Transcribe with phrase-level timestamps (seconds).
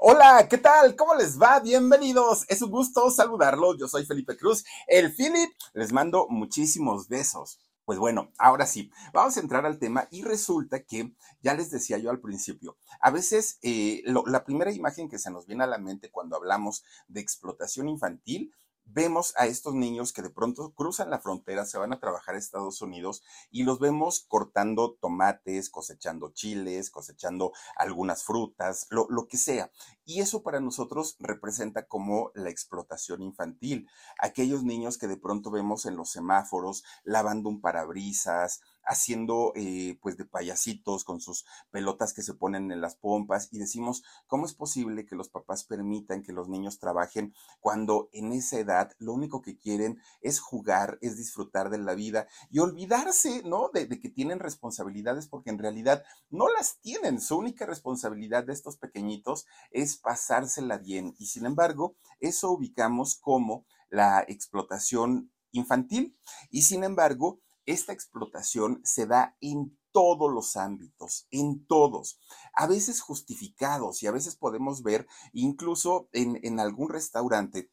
[0.00, 0.94] Hola, ¿qué tal?
[0.94, 1.58] ¿Cómo les va?
[1.58, 2.44] Bienvenidos.
[2.48, 3.78] Es un gusto saludarlos.
[3.80, 5.50] Yo soy Felipe Cruz, el Philip.
[5.74, 7.58] Les mando muchísimos besos.
[7.84, 11.98] Pues bueno, ahora sí, vamos a entrar al tema y resulta que, ya les decía
[11.98, 15.78] yo al principio, a veces eh, la primera imagen que se nos viene a la
[15.78, 18.52] mente cuando hablamos de explotación infantil
[18.88, 22.38] vemos a estos niños que de pronto cruzan la frontera, se van a trabajar a
[22.38, 29.36] Estados Unidos y los vemos cortando tomates, cosechando chiles, cosechando algunas frutas, lo, lo, que
[29.36, 29.70] sea.
[30.04, 33.88] Y eso para nosotros representa como la explotación infantil.
[34.18, 40.16] Aquellos niños que de pronto vemos en los semáforos lavando un parabrisas, haciendo eh, pues
[40.16, 44.54] de payasitos con sus pelotas que se ponen en las pompas y decimos, ¿cómo es
[44.54, 49.42] posible que los papás permitan que los niños trabajen cuando en esa edad lo único
[49.42, 53.70] que quieren es jugar, es disfrutar de la vida y olvidarse, ¿no?
[53.72, 57.20] De, de que tienen responsabilidades porque en realidad no las tienen.
[57.20, 63.66] Su única responsabilidad de estos pequeñitos es pasársela bien y sin embargo eso ubicamos como
[63.90, 66.18] la explotación infantil
[66.50, 72.18] y sin embargo esta explotación se da en todos los ámbitos, en todos,
[72.54, 77.70] a veces justificados y a veces podemos ver incluso en, algún restaurante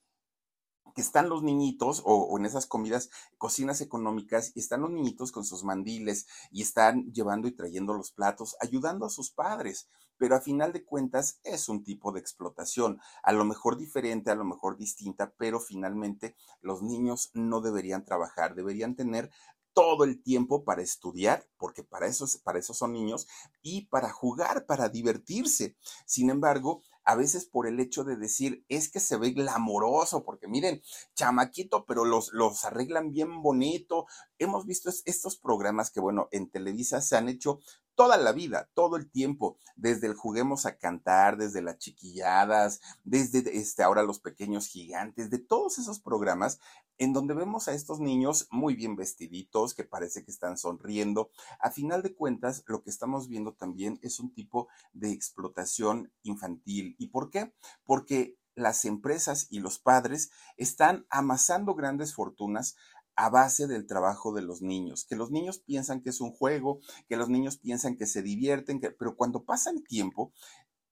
[0.95, 5.43] que están los niñitos o, en esas comidas, cocinas económicas, y están los niñitos con
[5.43, 9.89] sus mandiles y están llevando y trayendo los platos, ayudando a sus padres.
[10.17, 14.35] Pero a final de cuentas es un tipo de explotación, a lo mejor diferente, a
[14.35, 19.29] lo mejor distinta, pero finalmente los niños no deberían trabajar, deberían tener
[19.75, 23.27] todo el tiempo para estudiar, porque para eso, para son niños,
[23.61, 25.75] y para jugar, para divertirse.
[26.05, 30.47] Sin embargo, a veces por el hecho de decir, es que se ve glamoroso, porque
[30.47, 30.81] miren,
[31.13, 34.07] chamaquito, pero los, los arreglan bien bonito.
[34.39, 37.59] Hemos visto estos programas que, bueno, en Televisa se han hecho
[37.95, 43.57] toda la vida, todo el tiempo, desde el juguemos a cantar, desde las chiquilladas, desde
[43.57, 46.59] este ahora los pequeños gigantes, de todos esos programas
[46.97, 51.29] en donde vemos a estos niños muy bien vestiditos, que parece que están sonriendo.
[51.59, 56.95] A final de cuentas, lo que estamos viendo también es un tipo de explotación infantil.
[56.97, 57.53] ¿Y por qué?
[57.83, 62.75] Porque las empresas y los padres están amasando grandes fortunas
[63.15, 66.79] a base del trabajo de los niños, que los niños piensan que es un juego,
[67.07, 70.33] que los niños piensan que se divierten, que, pero cuando pasa el tiempo,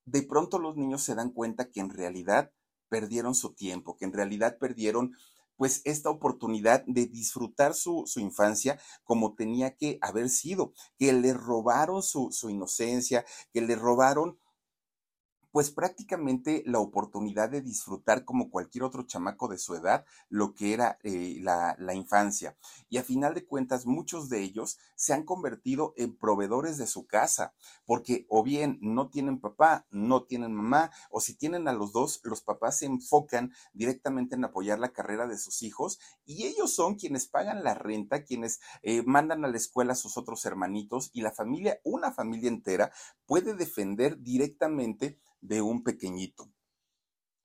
[0.06, 2.52] de pronto los niños se dan cuenta que en realidad
[2.90, 5.14] perdieron su tiempo, que en realidad perdieron
[5.56, 11.34] pues esta oportunidad de disfrutar su, su, infancia como tenía que haber sido, que le
[11.34, 14.38] robaron su, su inocencia, que le robaron
[15.54, 20.74] pues prácticamente la oportunidad de disfrutar como cualquier otro chamaco de su edad lo que
[20.74, 22.58] era eh, la, la, infancia.
[22.90, 27.06] Y a final de cuentas, muchos de ellos se han convertido en proveedores de su
[27.06, 27.54] casa,
[27.86, 32.20] porque o bien no tienen papá, no tienen mamá, o si tienen a los dos,
[32.24, 36.96] los papás se enfocan directamente en apoyar la carrera de sus hijos y ellos son
[36.96, 41.22] quienes pagan la renta, quienes eh, mandan a la escuela a sus otros hermanitos y
[41.22, 42.92] la familia, una familia entera,
[43.28, 46.50] puede defender directamente de un pequeñito.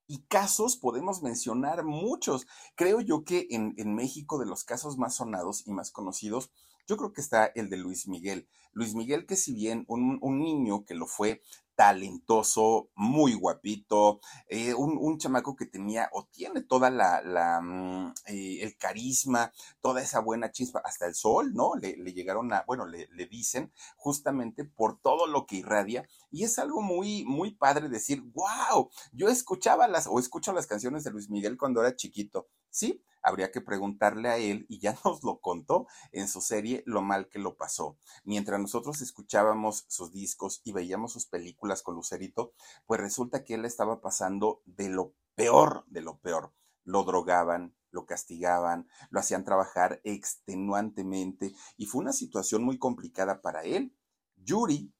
[0.07, 2.47] Y casos podemos mencionar muchos.
[2.75, 6.51] Creo yo que en, en, México de los casos más sonados y más conocidos,
[6.87, 8.47] yo creo que está el de Luis Miguel.
[8.71, 11.43] Luis Miguel que si bien un, un niño que lo fue
[11.79, 18.57] talentoso, muy guapito, eh, un, un, chamaco que tenía o tiene toda la, mm, eh,
[18.63, 21.75] el carisma, toda esa buena chispa, hasta el sol, ¿no?
[21.75, 26.43] Le, le llegaron a, bueno, le, le, dicen justamente por todo lo que irradia y
[26.43, 31.11] es algo muy, muy padre decir, wow, yo escuchaba las o escucho las canciones de
[31.11, 35.39] Luis Miguel cuando era chiquito Sí, habría que preguntarle a él y ya nos lo
[35.39, 37.97] contó en su serie Lo mal que lo pasó.
[38.23, 42.53] Mientras nosotros escuchábamos sus discos y veíamos sus películas con Lucerito,
[42.85, 46.53] pues resulta que él estaba pasando de lo peor, de lo peor.
[46.83, 53.63] Lo drogaban, lo castigaban, lo hacían trabajar extenuantemente y fue una situación muy complicada para
[53.63, 53.95] él.
[54.35, 54.93] Yuri,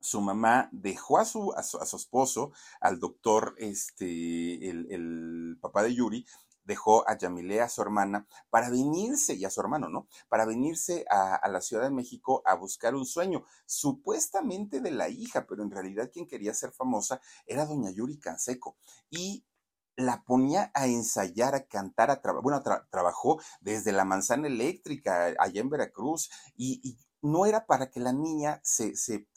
[0.00, 6.26] su mamá dejó a su, a su, esposo, al doctor, este, el, papá de Yuri,
[6.64, 10.06] dejó a Yamile, a su hermana, para venirse, y a su hermano, ¿no?
[10.28, 15.46] Para venirse a, la Ciudad de México a buscar un sueño, supuestamente de la hija,
[15.46, 18.76] pero en realidad quien quería ser famosa era doña Yuri Canseco.
[19.10, 19.44] Y
[19.96, 25.34] la ponía a ensayar, a cantar, a trabajar, bueno, tra trabajó desde la manzana eléctrica
[25.38, 29.28] allá en Veracruz y, no era para que la niña se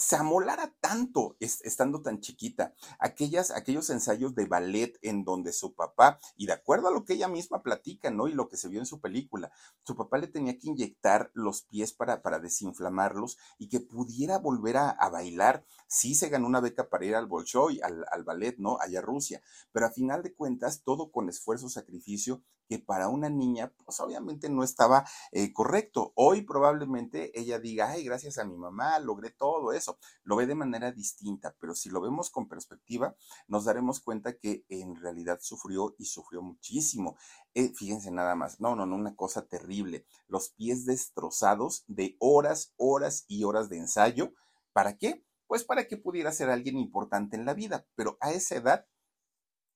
[0.00, 2.72] se amolara tanto estando tan chiquita.
[2.98, 7.12] Aquellas, aquellos ensayos de ballet en donde su papá, y de acuerdo a lo que
[7.14, 8.26] ella misma platica, ¿no?
[8.26, 9.52] Y lo que se vio en su película,
[9.82, 14.78] su papá le tenía que inyectar los pies para, para desinflamarlos y que pudiera volver
[14.78, 15.64] a, bailar.
[15.86, 18.78] Sí se ganó una beca para ir al Bolshoi, al, al ballet, ¿no?
[18.80, 19.42] Allá Rusia.
[19.72, 24.48] Pero a final de cuentas, todo con esfuerzo, sacrificio, que para una niña, pues obviamente
[24.48, 26.12] no estaba eh, correcto.
[26.14, 29.98] Hoy probablemente ella diga, ay, gracias a mi mamá, logré todo eso.
[30.22, 33.16] Lo ve de manera distinta, pero si lo vemos con perspectiva,
[33.48, 37.16] nos daremos cuenta que en realidad sufrió y sufrió muchísimo.
[37.54, 40.06] Eh, fíjense nada más, no, no, no, una cosa terrible.
[40.28, 44.32] Los pies destrozados de horas, horas y horas de ensayo.
[44.72, 45.24] ¿Para qué?
[45.48, 48.86] Pues para que pudiera ser alguien importante en la vida, pero a esa edad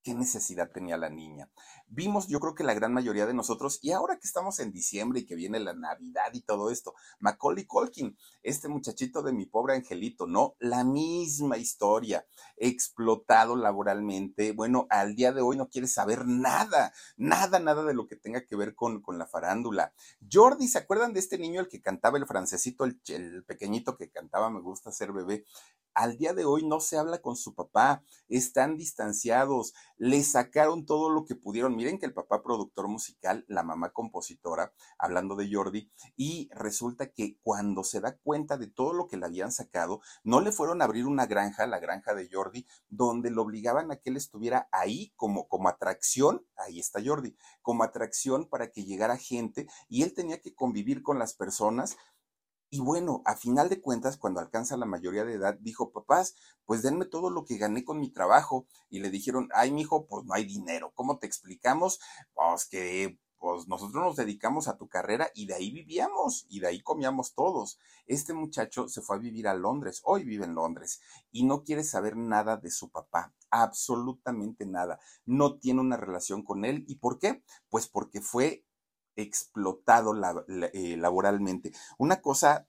[0.05, 1.49] ¿Qué necesidad tenía la niña?
[1.89, 5.21] Vimos, yo creo que la gran mayoría de nosotros, y ahora que estamos en diciembre
[5.21, 9.77] y que viene la Navidad y todo esto, Macaulay Colkin, este muchachito de mi pobre
[9.77, 10.57] angelito, ¿no?
[10.59, 12.27] La misma historia,
[12.59, 18.07] explotado laboralmente, bueno, al día de hoy no quiere saber nada, nada, nada de lo
[18.07, 19.95] que tenga que ver con, con la farándula.
[20.31, 24.11] Jordi, ¿se acuerdan de este niño el que cantaba el francesito, el, el pequeñito que
[24.11, 25.47] cantaba Me gusta ser bebé?
[25.95, 31.09] Al día de hoy no se habla con su papá, están distanciados, le sacaron todo
[31.09, 31.77] lo que pudieron.
[31.77, 37.39] Miren que el papá productor musical, la mamá compositora, hablando de Jordi, y resulta que
[37.43, 40.87] cuando se da cuenta de todo lo que le habían sacado, no le fueron a
[40.87, 45.13] abrir una granja, la granja de Jordi, donde lo obligaban a que él estuviera ahí
[45.15, 50.41] como, como atracción, ahí está Jordi, como atracción para que llegara gente y él tenía
[50.41, 51.97] que convivir con las personas
[52.75, 56.35] y bueno, a final de cuentas, cuando alcanza la mayoría de edad, dijo, papás,
[56.67, 58.67] pues denme todo lo que gané con mi trabajo.
[58.91, 60.91] Y le dijeron, ay, mijo, pues no hay dinero.
[60.97, 62.01] ¿Cómo te explicamos?
[62.35, 66.67] Pues que pues nosotros nos dedicamos a tu carrera y de ahí vivíamos y de
[66.67, 67.79] ahí comíamos todos.
[68.07, 71.01] Este muchacho se fue a vivir a Londres, hoy vive en Londres
[71.31, 74.99] y no quiere saber nada de su papá, absolutamente nada.
[75.27, 76.85] No tiene una relación con él.
[76.89, 77.45] ¿Y por qué?
[77.69, 78.65] Pues porque fue
[79.17, 80.15] explotado
[80.49, 81.73] eh, laboralmente.
[81.99, 82.67] Una cosa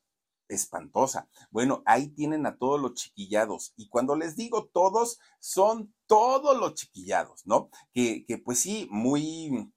[0.48, 1.28] espantosa.
[1.50, 3.74] Bueno, ahí tienen a todos los chiquillados.
[3.76, 7.70] Y cuando les digo todos, son todos los chiquillados, ¿no?
[7.94, 9.72] Que, que pues sí, muy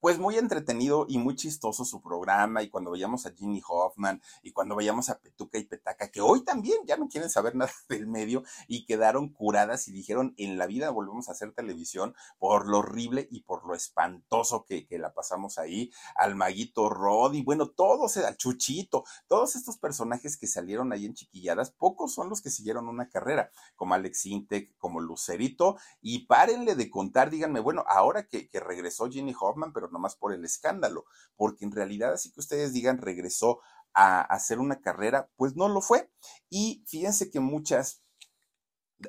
[0.00, 4.52] pues muy entretenido y muy chistoso su programa y cuando veíamos a Ginny Hoffman y
[4.52, 8.06] cuando veíamos a Petuca y Petaca, que hoy también ya no quieren saber nada del
[8.06, 12.78] medio y quedaron curadas y dijeron en la vida volvemos a hacer televisión por lo
[12.78, 17.68] horrible y por lo espantoso que, que la pasamos ahí, al maguito Rod y bueno,
[17.68, 22.50] todos, al Chuchito, todos estos personajes que salieron ahí en chiquilladas, pocos son los que
[22.50, 28.26] siguieron una carrera, como Alex Intec, como Lucerito, y párenle de contar, díganme, bueno, ahora
[28.26, 31.04] que, que regresó Ginny Hoffman, pero nomás por el escándalo,
[31.36, 33.60] porque en realidad, así que ustedes digan, regresó
[33.92, 36.10] a hacer una carrera, pues no lo fue.
[36.48, 38.02] Y fíjense que muchas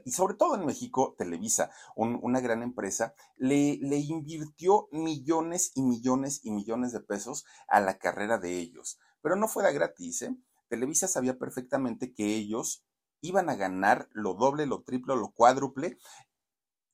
[0.06, 5.82] y sobre todo en México, Televisa, un, una gran empresa, le, le, invirtió millones y
[5.82, 9.00] millones y millones de pesos a la carrera de ellos.
[9.22, 10.36] Pero no fuera gratis, ¿eh?
[10.70, 12.86] Televisa sabía perfectamente que ellos
[13.20, 15.98] iban a ganar lo doble, lo triple, lo cuádruple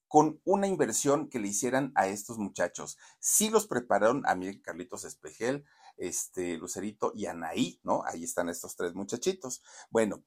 [0.07, 2.97] con una inversión que le hicieran a estos muchachos.
[3.19, 5.65] Sí los prepararon a Miguel Carlitos Espejel,
[5.97, 8.03] este, Lucerito y Anaí, ¿no?
[8.05, 9.63] Ahí están estos tres muchachitos.
[9.89, 10.23] Bueno,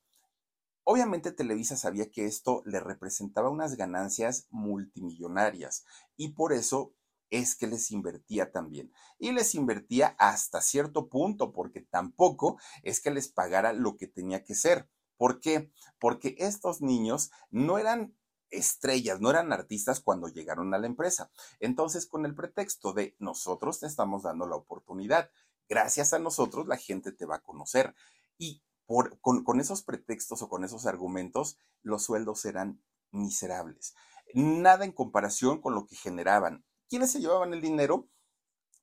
[0.84, 5.84] obviamente Televisa sabía que esto le representaba unas ganancias multimillonarias
[6.16, 6.94] y por eso
[7.30, 8.92] es que les invertía también.
[9.18, 14.44] Y les invertía hasta cierto punto, porque tampoco es que les pagara lo que tenía
[14.44, 14.88] que ser.
[15.16, 15.70] ¿Por qué?
[15.98, 18.16] Porque estos niños no eran
[18.50, 21.30] estrellas, no eran artistas cuando llegaron a la empresa.
[21.58, 25.30] Entonces, con el pretexto de nosotros te estamos dando la oportunidad,
[25.68, 27.94] gracias a nosotros la gente te va a conocer.
[28.38, 33.94] Y por, con, con esos pretextos o con esos argumentos, los sueldos eran miserables.
[34.34, 38.10] Nada en comparación con lo que generaban ¿quiénes se llevaban el dinero?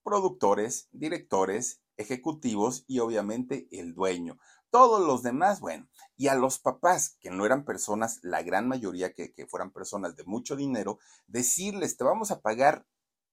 [0.01, 4.39] Productores, directores, ejecutivos y obviamente el dueño.
[4.69, 9.13] Todos los demás, bueno, y a los papás, que no eran personas, la gran mayoría
[9.13, 12.85] que, que fueran personas de mucho dinero, decirles, te vamos a pagar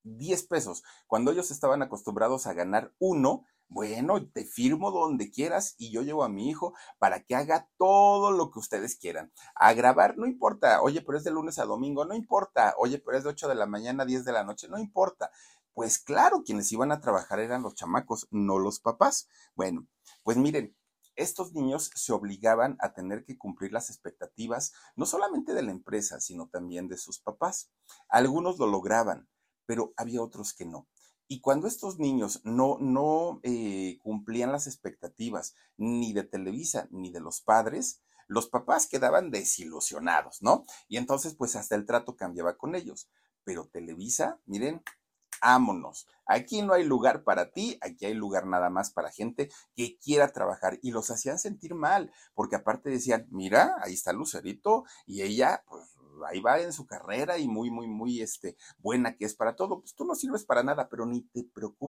[0.05, 5.91] 10 pesos, cuando ellos estaban acostumbrados a ganar uno, bueno, te firmo donde quieras y
[5.91, 9.33] yo llevo a mi hijo para que haga todo lo que ustedes quieran.
[9.55, 10.81] A grabar, no importa.
[10.83, 12.75] Oye, pero es de lunes a domingo, no importa.
[12.79, 15.31] Oye, pero es de 8 de la mañana a 10 de la noche, no importa.
[15.73, 19.29] Pues claro, quienes iban a trabajar eran los chamacos, no los papás.
[19.57, 19.87] Bueno,
[20.23, 20.76] pues miren,
[21.16, 26.21] estos niños se obligaban a tener que cumplir las expectativas no solamente de la empresa,
[26.21, 27.71] sino también de sus papás.
[28.09, 29.28] Algunos lo lograban,
[29.66, 30.88] pero había otros que no.
[31.26, 37.21] Y cuando estos niños no, no eh, cumplían las expectativas ni de Televisa ni de
[37.21, 40.64] los padres, los papás quedaban desilusionados, ¿no?
[40.88, 43.11] Y entonces, pues hasta el trato cambiaba con ellos.
[43.44, 44.83] Pero Televisa, miren,
[45.41, 46.07] ámonos.
[46.26, 50.33] Aquí no hay lugar para ti, aquí hay lugar nada más para gente que quiera
[50.33, 50.79] trabajar.
[50.83, 55.95] Y los hacían sentir mal, porque aparte decían, mira, ahí está Lucerito y ella, pues
[56.26, 59.81] ahí va en su carrera y muy, muy, muy este, buena que es para todo.
[59.81, 61.94] Pues tú no sirves para nada, pero ni te preocupes.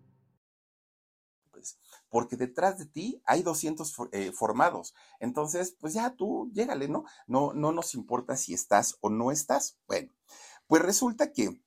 [2.11, 4.93] Porque detrás de ti hay 200 eh, formados.
[5.19, 7.05] Entonces, pues ya tú, llégale, ¿no?
[7.25, 7.53] ¿no?
[7.53, 9.79] No nos importa si estás o no estás.
[9.87, 10.13] Bueno,
[10.67, 11.59] pues resulta que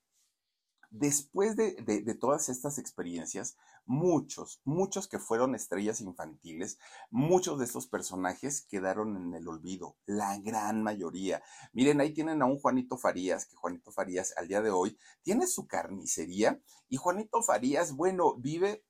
[0.95, 6.79] después de, de, todas estas experiencias, muchos, muchos que fueron estrellas infantiles,
[7.11, 11.43] muchos de estos personajes quedaron en el olvido, la gran mayoría.
[11.73, 15.49] Miren, ahí tienen a un Juanito Farías, que Juanito Farías al día de hoy tiene
[15.49, 18.85] su carnicería y Juanito Farías, bueno, vive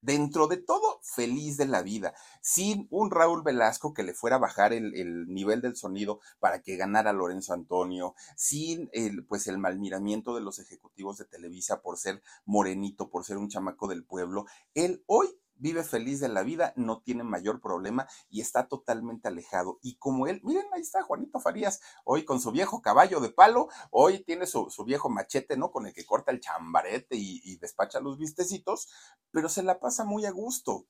[0.00, 4.40] dentro de todo, feliz de la vida, sin un Raúl Velasco que le fuera a
[4.40, 10.34] bajar el, nivel del sonido para que ganara Lorenzo Antonio, sin el, pues el malmiramiento
[10.34, 14.46] de los ejecutivos de Televisa por ser morenito, por ser un chamaco del pueblo.
[14.74, 19.78] Él hoy vive feliz de la vida, no tiene mayor problema y está totalmente alejado.
[19.82, 23.68] Y como él, miren, ahí está Juanito Farías, hoy con su viejo caballo de palo,
[23.90, 25.70] hoy tiene su, viejo machete, ¿no?
[25.70, 28.88] Con el que corta el chambarete y, despacha los vistecitos,
[29.30, 30.86] pero se la pasa muy a gusto.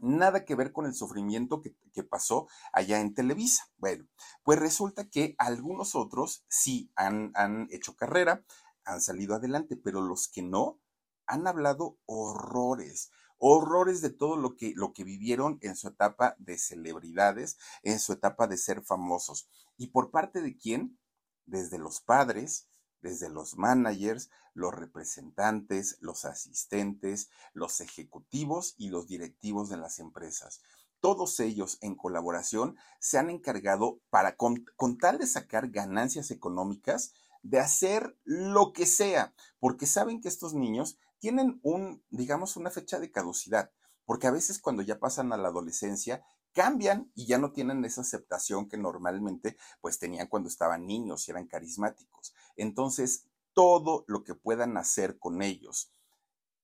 [0.00, 3.70] Nada que ver con el sufrimiento que, que pasó allá en Televisa.
[3.76, 4.06] Bueno,
[4.42, 8.44] pues resulta que algunos otros sí han, han hecho carrera,
[8.84, 10.80] han salido adelante, pero los que no,
[11.26, 13.10] han hablado horrores
[13.44, 18.12] horrores de todo lo que, lo que vivieron en su etapa de celebridades, en su
[18.12, 19.48] etapa de ser famosos.
[19.76, 20.96] ¿Y por parte de quién?
[21.44, 22.68] Desde los padres,
[23.00, 30.62] desde los managers, los representantes, los asistentes, los ejecutivos y los directivos de las empresas.
[31.00, 37.12] Todos ellos en colaboración se han encargado para, con, con tal de sacar ganancias económicas,
[37.42, 42.98] de hacer lo que sea, porque saben que estos niños tienen un, digamos, una fecha
[42.98, 43.70] de caducidad,
[44.04, 48.00] porque a veces cuando ya pasan a la adolescencia, cambian y ya no tienen esa
[48.00, 52.34] aceptación que normalmente pues tenían cuando estaban niños y eran carismáticos.
[52.56, 55.92] Entonces, todo lo que puedan hacer con ellos,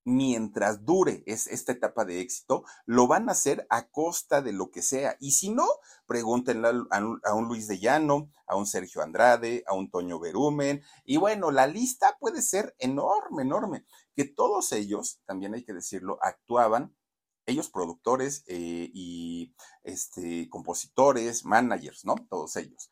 [0.08, 4.70] mientras dure es esta etapa de éxito, lo van a hacer a costa de lo
[4.70, 5.16] que sea.
[5.20, 5.66] Y si no,
[6.06, 10.82] pregúntenle a, un Luis de Llano, a un Sergio Andrade, a un Toño Berumen.
[11.04, 13.84] Y bueno, la lista puede ser enorme, enorme.
[14.16, 16.96] Que todos ellos, también hay que decirlo, actuaban
[17.44, 22.14] ellos productores eh, y este, compositores, managers, ¿no?
[22.28, 22.90] Todos ellos.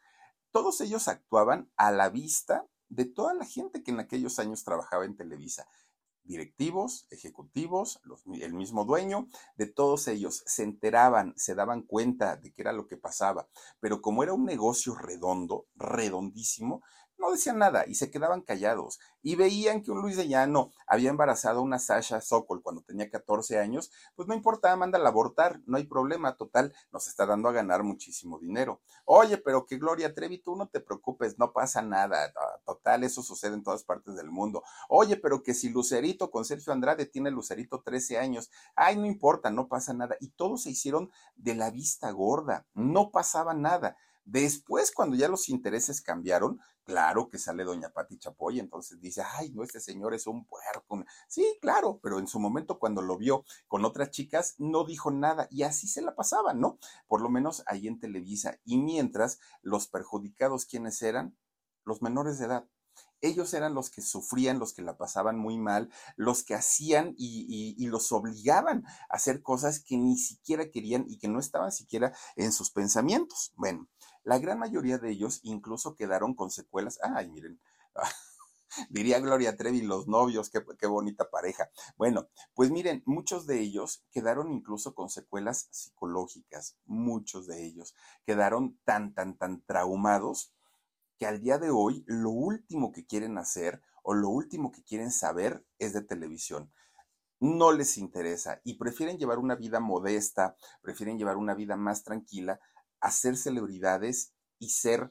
[0.51, 5.05] Todos ellos actuaban a la vista de toda la gente que en aquellos años trabajaba
[5.05, 5.67] en Televisa
[6.27, 8.01] directivos, ejecutivos,
[8.41, 12.87] el mismo dueño, de todos ellos se enteraban, se daban cuenta de qué era lo
[12.87, 13.49] que pasaba,
[13.81, 16.83] pero como era un negocio redondo, redondísimo,
[17.19, 19.01] no decían nada y se quedaban callados.
[19.23, 23.11] Y veían que un Luis de Llano había embarazado a una Sasha Sokol cuando tenía
[23.11, 27.53] 14 años, pues no importa, mándala abortar, no hay problema, total, nos está dando a
[27.53, 28.81] ganar muchísimo dinero.
[29.05, 32.33] Oye, pero que Gloria Trevi, tú no te preocupes, no pasa nada,
[32.65, 34.63] total, eso sucede en todas partes del mundo.
[34.89, 39.51] Oye, pero que si Lucerito con Sergio Andrade tiene Lucerito 13 años, ay, no importa,
[39.51, 40.17] no pasa nada.
[40.21, 43.97] Y todos se hicieron de la vista gorda, no pasaba nada
[44.27, 49.53] Después, cuando ya los intereses cambiaron, claro que sale doña Pati Chapoy, entonces dice, ay,
[49.53, 51.05] no, este señor es un puerco.
[51.29, 55.47] Sí, claro, pero en su momento cuando lo vio con otras chicas, no dijo nada
[55.49, 56.81] y así se la pasaba, ¿no?
[57.07, 58.59] Por lo menos ahí en Televisa.
[58.65, 61.37] Y mientras, los perjudicados, ¿quiénes eran?
[61.85, 62.69] Los menores de edad
[63.21, 67.87] ellos eran los que sufrían, los que la pasaban muy mal, los que hacían y,
[67.87, 72.53] los obligaban a hacer cosas que ni siquiera querían y que no estaban siquiera en
[72.53, 73.53] sus pensamientos.
[73.57, 73.89] Bueno,
[74.27, 76.99] la gran mayoría de ellos incluso quedaron con secuelas.
[77.01, 77.61] Ay, miren.
[78.91, 81.71] Diría Gloria Trevi, los novios, qué, qué, bonita pareja.
[81.97, 88.77] Bueno, pues miren, muchos de ellos quedaron incluso con secuelas psicológicas, muchos de ellos quedaron
[88.85, 90.53] tan, tan, tan traumados
[91.19, 95.13] que al día de hoy lo último que quieren hacer o lo último que quieren
[95.13, 96.73] saber es de televisión.
[97.39, 102.59] No les interesa y prefieren llevar una vida modesta, prefieren llevar una vida más tranquila,
[103.01, 105.11] a ser celebridades y ser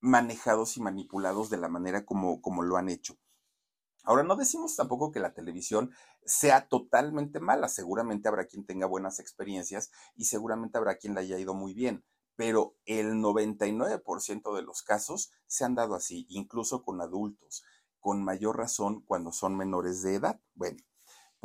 [0.00, 3.16] manejados y manipulados de la manera como, como lo han hecho.
[4.04, 5.90] Ahora, no decimos tampoco que la televisión
[6.24, 11.38] sea totalmente mala, seguramente habrá quien tenga buenas experiencias y seguramente habrá quien la haya
[11.38, 12.04] ido muy bien
[12.36, 17.64] pero el 99% de los casos se han dado así, incluso con adultos,
[17.98, 20.40] con mayor razón cuando son menores de edad.
[20.54, 20.78] Bueno,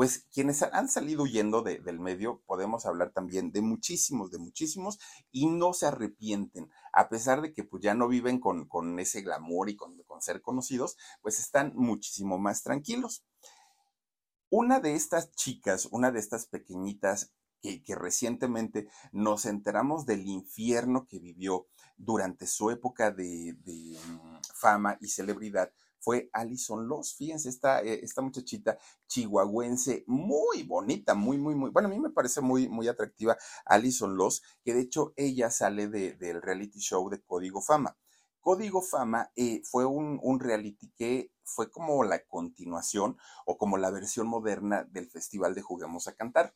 [0.02, 4.98] pues quienes han salido huyendo del medio, podemos hablar también de muchísimos, de muchísimos,
[5.30, 9.70] y no se arrepienten, a pesar de que pues ya no viven con, ese glamour
[9.70, 13.24] y con, con ser conocidos, pues están muchísimo más tranquilos.
[14.50, 21.20] Una de estas chicas, una de estas pequeñitas que, recientemente nos enteramos del infierno que
[21.20, 27.16] vivió durante su época de, mm, fama y celebridad fue Alison Loss.
[27.16, 28.78] Fíjense, esta, eh, esta muchachita
[29.08, 34.18] chihuahuense muy bonita, muy, muy, muy, bueno, a mí me parece muy, muy atractiva Alison
[34.18, 37.98] Loss, que de hecho ella sale del reality show de Código Fama.
[38.42, 43.92] Código Fama eh, fue un, un, reality que fue como la continuación o como la
[43.92, 46.56] versión moderna del Festival de Juguemos a Cantar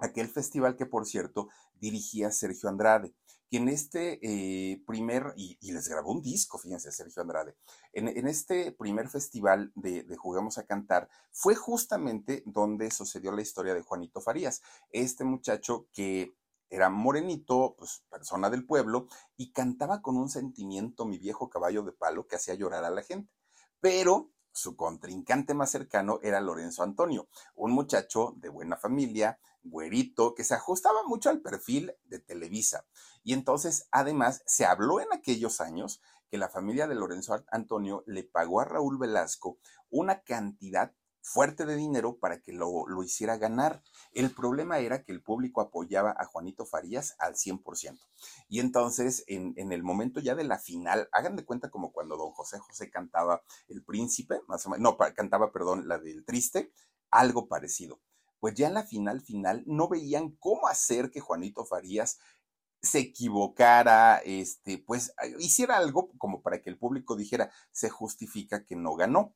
[0.00, 3.14] aquel festival que por cierto dirigía Sergio Andrade,
[3.50, 7.56] que en este eh, primer, y, les grabó un disco, fíjense, Sergio Andrade,
[7.92, 13.74] en, este primer festival de, de Juguemos a Cantar, fue justamente donde sucedió la historia
[13.74, 16.34] de Juanito Farías, este muchacho que
[16.70, 21.92] era morenito, pues persona del pueblo, y cantaba con un sentimiento mi viejo caballo de
[21.92, 23.32] palo que hacía llorar a la gente.
[23.80, 30.44] Pero su contrincante más cercano era Lorenzo Antonio, un muchacho de buena familia, güerito, que
[30.44, 32.86] se ajustaba mucho al perfil de Televisa.
[33.22, 38.24] Y entonces, además, se habló en aquellos años que la familia de Lorenzo Antonio le
[38.24, 39.58] pagó a Raúl Velasco
[39.90, 43.82] una cantidad fuerte de dinero para que lo, hiciera ganar.
[44.12, 47.98] El problema era que el público apoyaba a Juanito Farías al 100%.
[48.48, 52.16] Y entonces, en, en, el momento ya de la final, hagan de cuenta como cuando
[52.16, 56.72] don José José cantaba El Príncipe, más o menos, no, cantaba, perdón, la del Triste,
[57.10, 58.00] algo parecido
[58.40, 62.18] pues ya en la final final no veían cómo hacer que Juanito Farías
[62.82, 68.76] se equivocara, este, pues hiciera algo como para que el público dijera, se justifica que
[68.76, 69.34] no ganó.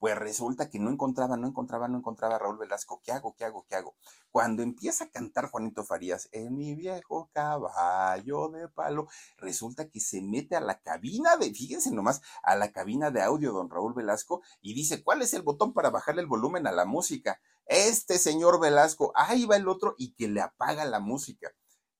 [0.00, 3.02] Pues resulta que no encontraba, no encontraba, no encontraba a Raúl Velasco.
[3.04, 3.36] ¿Qué hago?
[3.36, 3.66] ¿Qué hago?
[3.68, 3.96] ¿Qué hago?
[4.30, 10.22] Cuando empieza a cantar Juanito Farías, en mi viejo caballo de palo, resulta que se
[10.22, 14.40] mete a la cabina de, fíjense nomás, a la cabina de audio don Raúl Velasco
[14.62, 17.38] y dice, ¿cuál es el botón para bajarle el volumen a la música?
[17.66, 21.52] Este señor Velasco, ahí va el otro y que le apaga la música.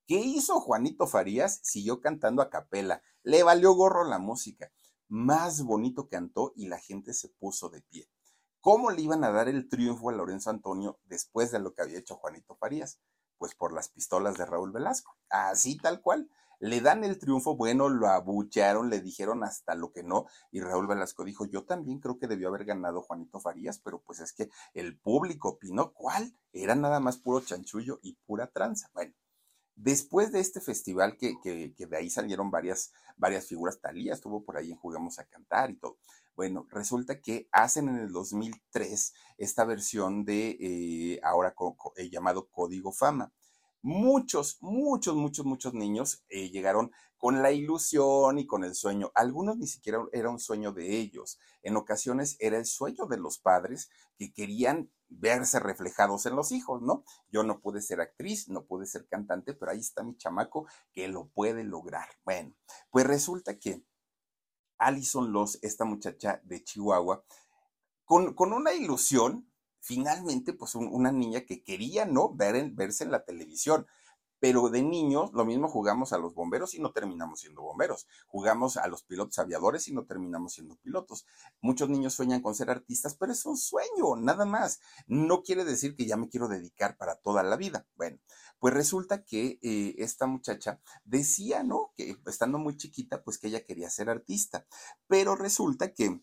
[0.07, 1.61] ¿Qué hizo Juanito Farías?
[1.63, 3.03] Siguió cantando a capela.
[3.23, 4.73] Le valió gorro la música
[5.11, 8.09] más bonito cantó y la gente se puso de pie.
[8.61, 11.99] ¿Cómo le iban a dar el triunfo a Lorenzo Antonio después de lo que había
[11.99, 13.01] hecho Juanito Farías?
[13.37, 15.17] Pues por las pistolas de Raúl Velasco.
[15.29, 16.31] Así tal cual.
[16.61, 20.87] Le dan el triunfo, bueno, lo abuchearon, le dijeron hasta lo que no, y Raúl
[20.87, 24.51] Velasco dijo, yo también creo que debió haber ganado Juanito Farías, pero pues es que
[24.75, 26.37] el público opinó, ¿cuál?
[26.53, 28.91] Era nada más puro chanchullo y pura tranza.
[28.93, 29.15] Bueno,
[29.77, 34.57] Después de este festival, que, que, de ahí salieron varias, varias figuras, Talía estuvo por
[34.57, 35.99] ahí en Jugamos a Cantar y todo.
[36.37, 41.55] Bueno, resulta que hacen en el 2003 esta versión de eh, ahora
[41.97, 43.33] eh, llamado Código Fama.
[43.83, 49.11] Muchos, muchos, muchos, muchos niños eh, llegaron con la ilusión y con el sueño.
[49.15, 51.39] Algunos ni siquiera era un sueño de ellos.
[51.63, 56.83] En ocasiones era el sueño de los padres que querían verse reflejados en los hijos,
[56.83, 57.05] ¿no?
[57.31, 61.09] Yo no pude ser actriz, no pude ser cantante, pero ahí está mi chamaco que
[61.09, 62.09] lo puede lograr.
[62.25, 62.55] Bueno,
[62.91, 63.85] pues resulta que
[64.79, 67.25] Alison Loss, esta muchacha de Chihuahua,
[68.05, 69.50] con, con una ilusión,
[69.81, 72.35] finalmente, pues una niña que quería, ¿no?
[72.35, 73.87] Ver verse en la televisión.
[74.41, 78.79] pero de niños lo mismo jugamos a los bomberos y no terminamos siendo bomberos, jugamos
[78.79, 81.27] a los pilotos aviadores y no terminamos siendo pilotos.
[81.61, 84.81] Muchos niños sueñan con ser artistas, pero es un sueño, nada más.
[85.07, 87.87] No quiere decir que ya me quiero dedicar para toda la vida.
[87.97, 88.19] Bueno,
[88.59, 91.93] pues resulta que eh, esta muchacha decía, ¿no?
[91.95, 94.67] Que estando muy chiquita, pues que ella quería ser artista,
[95.07, 96.23] pero resulta que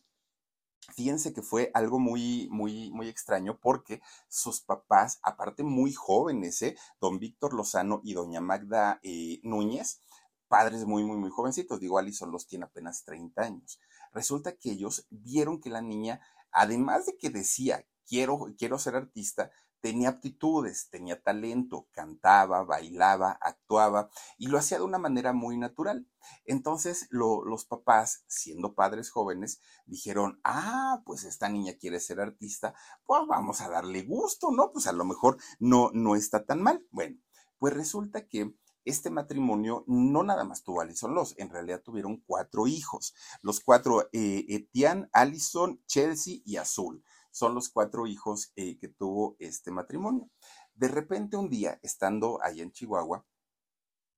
[0.95, 6.75] Fíjense que fue algo muy, muy, muy extraño porque sus papás, aparte muy jóvenes, ¿eh?
[6.99, 10.01] don Víctor Lozano y doña Magda eh, Núñez,
[10.47, 13.79] padres muy, muy, muy jovencitos, digo, Alison los tiene apenas 30 años.
[14.13, 16.21] Resulta que ellos vieron que la niña,
[16.51, 19.51] además de que decía, quiero, quiero ser artista,
[19.87, 26.05] tenía aptitudes, tenía talento, cantaba, bailaba, actuaba y lo hacía de una manera muy natural.
[26.43, 32.73] Entonces los papás, siendo padres jóvenes, dijeron, ah, pues esta niña quiere ser artista,
[33.05, 34.73] pues vamos a darle gusto, ¿no?
[34.73, 36.85] Pues a lo mejor no, no está tan mal.
[36.91, 37.17] Bueno,
[37.57, 42.67] pues resulta que este matrimonio no nada más tuvo Alison Loss, en realidad tuvieron cuatro
[42.67, 43.15] hijos.
[43.41, 47.05] Los cuatro, eh, Etienne, Alison, Chelsea y Azul
[47.37, 50.29] son los cuatro hijos eh, que tuvo este matrimonio.
[50.73, 53.25] De repente un día, estando allá en Chihuahua,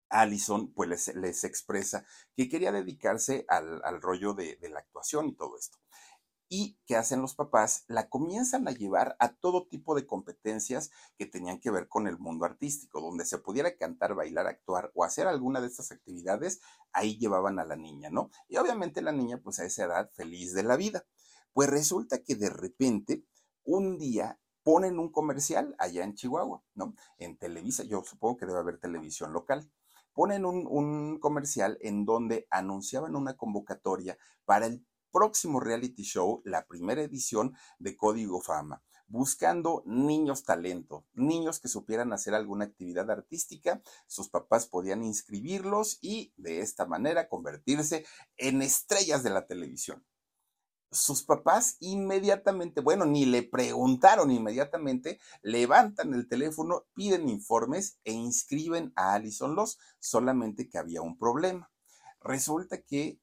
[0.09, 2.05] Allison pues les, expresa
[2.35, 5.77] que quería dedicarse al, rollo de, de, la actuación y todo esto.
[6.47, 7.83] ¿Y qué hacen los papás?
[7.87, 12.17] La comienzan a llevar a todo tipo de competencias que tenían que ver con el
[12.17, 16.59] mundo artístico, donde se pudiera cantar, bailar, actuar o hacer alguna de estas actividades,
[16.91, 18.31] ahí llevaban a la niña, ¿no?
[18.47, 21.05] Y obviamente la niña pues a esa edad feliz de la vida.
[21.53, 23.25] Pues resulta que de repente,
[23.63, 26.93] un día ponen un comercial allá en Chihuahua, ¿no?
[27.17, 29.69] En Televisa, yo supongo que debe haber televisión local.
[30.13, 37.01] Ponen un, comercial en donde anunciaban una convocatoria para el próximo reality show, la primera
[37.01, 44.29] edición de Código Fama, buscando niños talento, niños que supieran hacer alguna actividad artística, sus
[44.29, 48.05] papás podían inscribirlos y de esta manera convertirse
[48.37, 50.05] en estrellas de la televisión
[50.91, 58.91] sus papás inmediatamente, bueno, ni le preguntaron inmediatamente, levantan el teléfono, piden informes e inscriben
[58.95, 61.71] a Alison Loss, solamente que había un problema.
[62.21, 63.19] Resulta que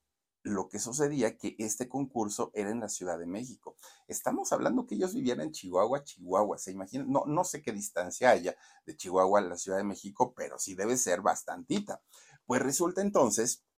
[0.46, 3.76] lo que sucedía que este concurso era en la Ciudad de México.
[4.06, 8.30] Estamos hablando que ellos vivían en Chihuahua, Chihuahua, se imaginan, no, no sé qué distancia
[8.30, 12.00] haya de Chihuahua a la Ciudad de México, pero sí debe ser bastantita.
[12.46, 13.64] Pues resulta entonces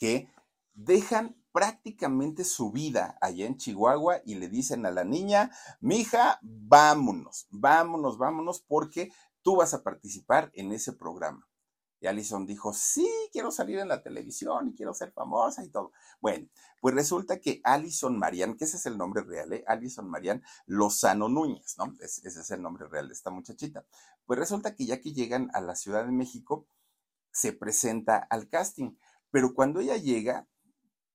[0.00, 0.32] que
[0.72, 7.46] dejan prácticamente su vida allá en Chihuahua y le dicen a la niña, mija, vámonos,
[7.50, 11.46] vámonos, vámonos, porque tú vas a participar en ese programa.
[12.02, 15.92] Y Alison dijo, sí, quiero salir en la televisión y quiero ser famosa y todo.
[16.18, 16.48] Bueno,
[16.80, 19.64] pues resulta que Alison Marian, que ese es el nombre real, ¿eh?
[19.66, 21.94] Alison Marian Lozano Núñez, ¿no?
[22.00, 23.84] ese es el nombre real de esta muchachita.
[24.24, 26.66] Pues resulta que ya que llegan a la Ciudad de México,
[27.32, 28.96] se presenta al casting.
[29.30, 30.46] Pero cuando ella llega,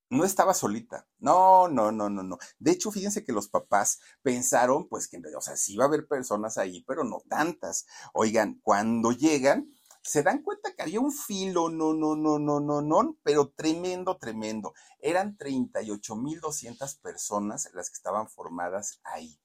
[0.10, 1.08] no estaba solita.
[1.20, 2.38] No, no, no, no, no.
[2.60, 6.08] De hecho, fíjense que los papás pensaron, pues que, o sea, sí iba a haber
[6.08, 7.86] personas ahí, pero no tantas.
[8.14, 12.82] Oigan, cuando llegan, se dan cuenta que había un filo, no, no, no, no, no,
[12.82, 14.74] no, pero tremendo, tremendo.
[15.00, 19.40] Eran 38.200 personas las que estaban formadas ahí.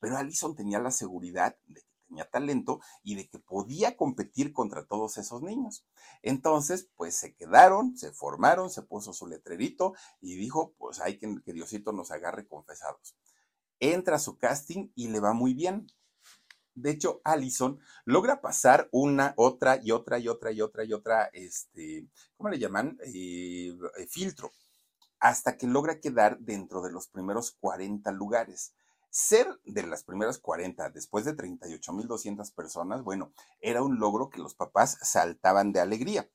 [0.00, 5.16] Pero Allison tenía la seguridad de tenía talento y de que podía competir contra todos
[5.16, 5.86] esos niños.
[6.22, 11.36] Entonces, pues se quedaron, se formaron, se puso su letrerito y dijo, pues hay que,
[11.42, 13.16] que Diosito nos agarre confesados.
[13.78, 15.86] Entra su casting y le va muy bien.
[16.74, 21.30] De hecho, Allison logra pasar una, otra y otra y otra y otra y otra,
[21.32, 22.98] este, ¿cómo le llaman?
[23.04, 24.52] Eh, eh, filtro,
[25.18, 28.74] hasta que logra quedar dentro de los primeros 40 lugares.
[29.10, 34.54] Ser de las primeras 40 después de 38.200 personas, bueno, era un logro que los
[34.54, 36.30] papás saltaban de alegría.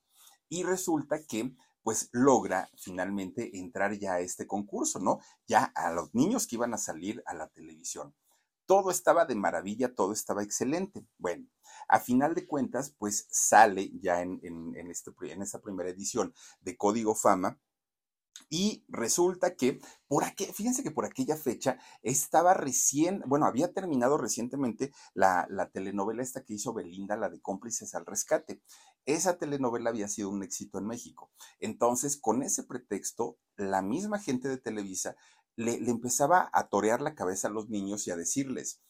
[0.49, 5.19] Y resulta que pues logra finalmente entrar ya a este concurso, ¿no?
[5.47, 8.15] Ya a los niños que iban a salir a la televisión.
[8.65, 11.05] Todo estaba de maravilla, todo estaba excelente.
[11.19, 11.47] Bueno,
[11.87, 16.75] a final de cuentas, pues sale ya en, en, este, en esta primera edición de
[16.75, 17.59] Código Fama
[18.49, 24.17] Y resulta que por aquel, fíjense que por aquella fecha estaba recién, bueno, había terminado
[24.17, 28.61] recientemente la, la telenovela esta que hizo Belinda, la de cómplices al rescate.
[29.05, 31.31] Esa telenovela había sido un éxito en México.
[31.59, 35.15] Entonces, con ese pretexto, la misma gente de Televisa
[35.55, 38.81] le, le empezaba a torear la cabeza a los niños y a decirles,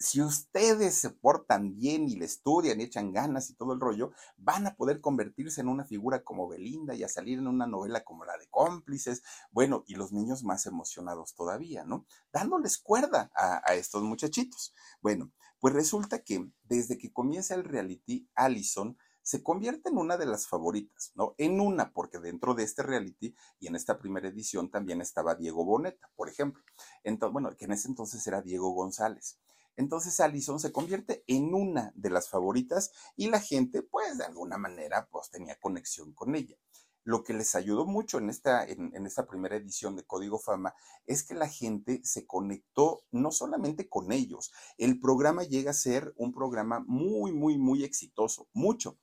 [0.00, 4.12] si ustedes se portan bien y le estudian y echan ganas y todo el rollo,
[4.38, 8.02] van a poder convertirse en una figura como Belinda y a salir en una novela
[8.02, 9.22] como la de cómplices.
[9.50, 12.06] Bueno, y los niños más emocionados todavía, ¿no?
[12.32, 14.74] Dándoles cuerda a, estos muchachitos.
[15.02, 20.24] Bueno, pues resulta que desde que comienza el reality, Allison se convierte en una de
[20.24, 21.34] las favoritas, ¿no?
[21.36, 25.62] En una, porque dentro de este reality y en esta primera edición también estaba Diego
[25.62, 26.62] Boneta, por ejemplo.
[27.04, 29.38] Entonces, bueno, que en ese entonces era Diego González.
[29.80, 34.58] Entonces Allison se convierte en una de las favoritas y la gente, pues de alguna
[34.58, 36.56] manera, pues tenía conexión con ella.
[37.02, 40.74] Lo que les ayudó mucho en esta, en, en esta primera edición de Código Fama
[41.06, 46.12] es que la gente se conectó no solamente con ellos, el programa llega a ser
[46.18, 48.98] un programa muy, muy, muy exitoso, mucho.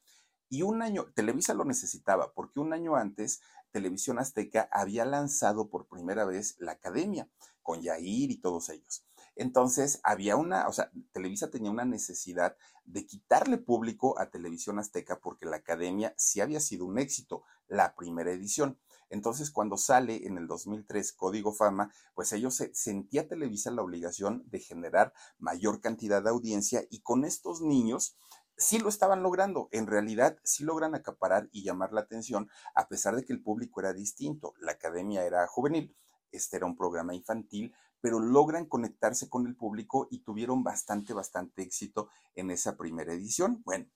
[0.47, 5.87] Y un año, Televisa lo necesitaba, porque un año antes, Televisión Azteca había lanzado por
[5.87, 7.27] primera vez la academia,
[7.63, 9.06] con Yair y todos ellos.
[9.37, 15.19] Entonces, había una, o sea, Televisa tenía una necesidad de quitarle público a Televisión Azteca
[15.19, 18.79] porque la academia sí había sido un éxito, la primera edición.
[19.09, 24.43] Entonces, cuando sale en el 2003 Código Fama, pues ellos se, sentía Televisa la obligación
[24.47, 28.17] de generar mayor cantidad de audiencia y con estos niños
[28.57, 29.69] sí lo estaban logrando.
[29.71, 33.79] En realidad, sí logran acaparar y llamar la atención, a pesar de que el público
[33.79, 34.53] era distinto.
[34.59, 35.95] La academia era juvenil,
[36.31, 41.61] este era un programa infantil, pero logran conectarse con el público y tuvieron bastante, bastante
[41.61, 43.61] éxito en esa primera edición.
[43.65, 43.87] Bueno,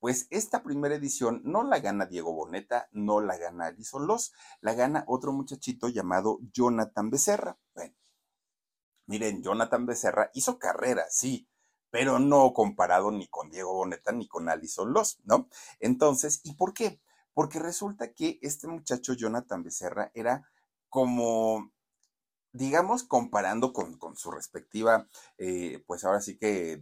[0.00, 4.32] pues esta primera edición no la gana Diego Boneta, no la gana Alison Loss,
[4.62, 7.58] la gana otro muchachito llamado Jonathan Becerra.
[7.74, 7.94] Bueno,
[9.06, 11.48] miren, Jonathan Becerra hizo carrera, sí,
[11.90, 15.48] pero no comparado ni con Diego Boneta ni con Alison Loss, ¿no?
[15.80, 17.02] Entonces, ¿y por qué?
[17.34, 20.48] Porque resulta que este muchacho Jonathan Becerra era
[20.88, 21.72] como
[22.52, 25.08] digamos, comparando con, con su respectiva,
[25.38, 26.76] eh, pues ahora sí que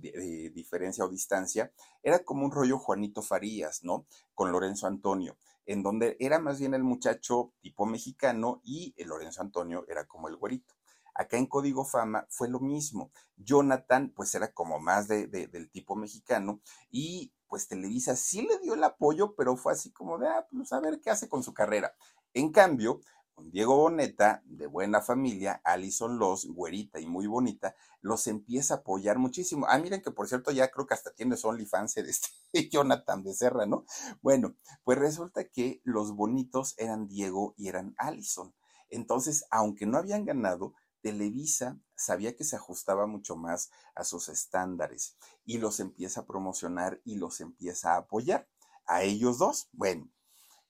[0.55, 4.07] diferencia o distancia, era como un rollo Juanito Farías, ¿no?
[4.35, 9.43] Con Lorenzo Antonio, en donde era más bien el muchacho tipo mexicano y el Lorenzo
[9.43, 10.75] Antonio era como el güerito.
[11.15, 13.11] Acá en Código Fama fue lo mismo.
[13.37, 18.59] Jonathan, pues era como más de, de, del tipo mexicano y pues Televisa sí le
[18.61, 21.43] dio el apoyo, pero fue así como de, ah, pues a ver qué hace con
[21.43, 21.93] su carrera.
[22.35, 23.01] En cambio,
[23.45, 29.19] Diego Boneta, de buena familia, Alison Los, güerita y muy bonita, los empieza a apoyar
[29.19, 29.67] muchísimo.
[29.69, 33.23] Ah, miren que por cierto ya creo que hasta tiene su OnlyFans de este Jonathan
[33.23, 33.85] Becerra, ¿no?
[34.23, 38.55] Bueno, pues resulta que los bonitos eran Diego y eran Alison.
[38.91, 45.17] Entonces, aunque no habían ganado, Televisa sabía que se ajustaba mucho más a sus estándares
[45.45, 48.49] y los empieza a promocionar y los empieza a apoyar.
[48.87, 50.11] A ellos dos, bueno,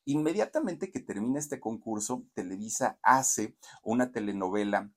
[0.09, 4.91] Inmediatamente que termina este concurso, Televisa hace una telenovela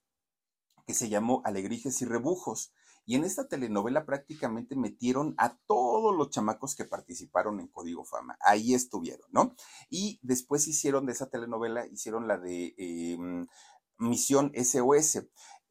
[0.88, 2.71] que se llamó Alegrijes y Rebujos.
[3.06, 8.38] Y en esta telenovela prácticamente metieron a todos los chamacos que participaron en Código Fama.
[8.39, 9.54] Ahí estuvieron, ¿no?
[9.89, 13.17] Y después hicieron de esa telenovela, hicieron la de eh,
[13.97, 15.28] Misión SOS.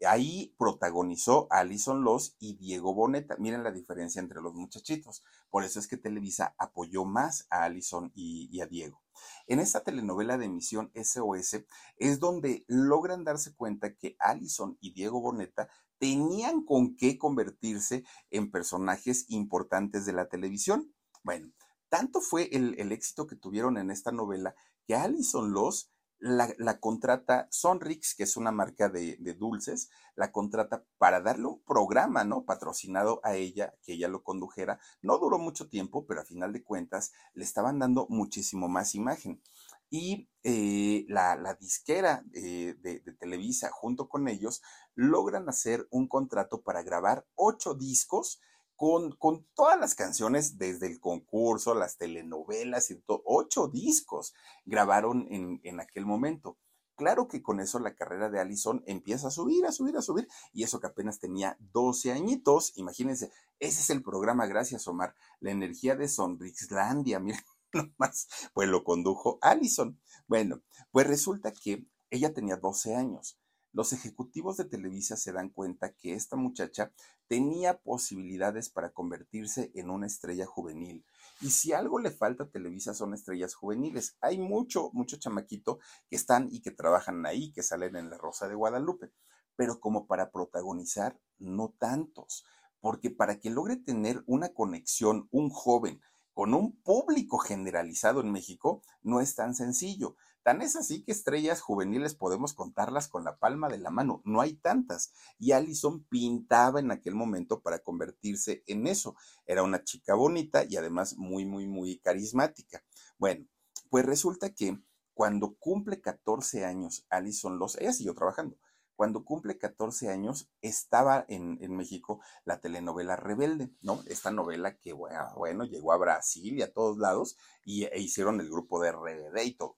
[0.06, 3.36] Ahí protagonizó a Alison Loss y Diego Boneta.
[3.38, 5.24] Miren la diferencia entre los muchachitos.
[5.48, 9.00] Por eso es que Televisa apoyó más a Alison y a Diego.
[9.46, 11.64] En esta telenovela de emisión SOS
[11.96, 18.50] es donde logran darse cuenta que Alison y Diego Boneta tenían con qué convertirse en
[18.50, 20.94] personajes importantes de la televisión.
[21.22, 21.52] Bueno,
[21.88, 24.54] tanto fue el, el éxito que tuvieron en esta novela
[24.86, 31.20] que Alison Loss la, contrata Sonrix, que es una marca de, dulces, la contrata para
[31.20, 32.44] darle un programa, ¿no?
[32.44, 34.78] Patrocinado a ella, que ella lo condujera.
[35.02, 39.42] No duró mucho tiempo, pero a final de cuentas le estaban dando muchísimo más imagen.
[39.88, 44.62] Y eh, la, disquera eh, de Televisa, junto con ellos,
[44.94, 48.40] logran hacer un contrato para grabar ocho discos
[48.80, 54.32] con, todas las canciones, desde el concurso, las telenovelas y todo, ocho discos
[54.64, 56.56] grabaron en, en, aquel momento.
[56.96, 60.28] Claro que con eso la carrera de Allison empieza a subir, a subir, a subir,
[60.54, 65.50] y eso que apenas tenía 12 añitos, imagínense, ese es el programa, gracias Omar, la
[65.50, 70.00] energía de Sonrixlandia, miren nomás, pues lo condujo Allison.
[70.26, 73.39] Bueno, pues resulta que ella tenía 12 años
[73.72, 76.92] los ejecutivos de Televisa se dan cuenta que esta muchacha
[77.28, 81.04] tenía posibilidades para convertirse en una estrella juvenil.
[81.40, 84.16] Y si algo le falta a Televisa son estrellas juveniles.
[84.20, 85.78] Hay mucho, mucho chamaquito
[86.08, 89.12] que están y que trabajan ahí, que salen en La Rosa de Guadalupe.
[89.54, 92.44] Pero como para protagonizar, no tantos.
[92.80, 96.00] Porque para que logre tener una conexión un joven
[96.32, 100.16] con un público generalizado en México, no es tan sencillo.
[100.42, 104.40] Tan es así que estrellas juveniles podemos contarlas con la palma de la mano, no
[104.40, 105.12] hay tantas.
[105.38, 109.16] Y Allison pintaba en aquel momento para convertirse en eso.
[109.46, 112.82] Era una chica bonita y además muy, muy, muy carismática.
[113.18, 113.46] Bueno,
[113.90, 114.78] pues resulta que
[115.12, 118.56] cuando cumple 14 años, Allison Los, ella siguió trabajando.
[118.96, 124.02] Cuando cumple 14 años, estaba en, México la telenovela Rebelde, ¿no?
[124.06, 128.50] Esta novela que, bueno, llegó a Brasil y a todos lados y, e hicieron el
[128.50, 129.76] grupo de RBD y todo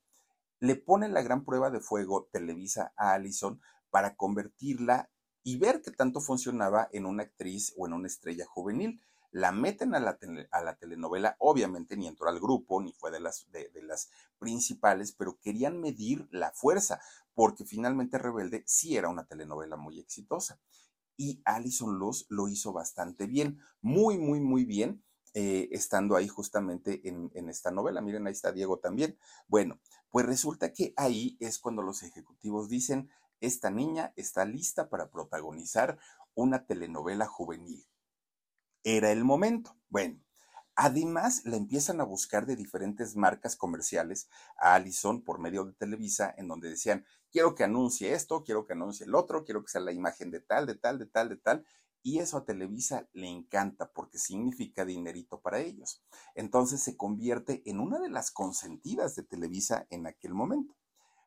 [0.63, 5.11] le pone la gran prueba de fuego Televisa a Allison para convertirla
[5.43, 9.03] y ver qué tanto funcionaba en una actriz o en una estrella juvenil.
[9.33, 10.17] La meten a la,
[10.53, 14.09] a la telenovela, obviamente ni entró al grupo, ni fue de las, de, de las
[14.39, 17.01] principales, pero querían medir la fuerza,
[17.35, 20.61] porque finalmente Rebelde sí era una telenovela muy exitosa.
[21.17, 25.03] Y Alison Luz lo hizo bastante bien, muy, muy, muy bien
[25.35, 28.03] eh, estando ahí justamente en, en, esta novela.
[28.03, 29.17] Miren, ahí está Diego también.
[29.49, 29.81] Bueno,
[30.13, 35.99] pues resulta que ahí es cuando los ejecutivos dicen, esta niña está lista para protagonizar
[36.35, 37.85] una telenovela juvenil.
[38.85, 39.77] Era el momento.
[39.89, 40.21] Bueno,
[40.75, 46.35] Además, la empiezan a buscar de diferentes marcas comerciales a Allison por medio de Televisa,
[46.39, 49.83] en donde decían, quiero que anuncie esto, quiero que anuncie el otro, quiero que sea
[49.83, 51.67] la imagen de tal, de tal, de tal, de tal,
[52.03, 56.03] y eso a Televisa le encanta porque significa dinerito para ellos.
[56.35, 60.75] Entonces se convierte en una de las consentidas de Televisa en aquel momento.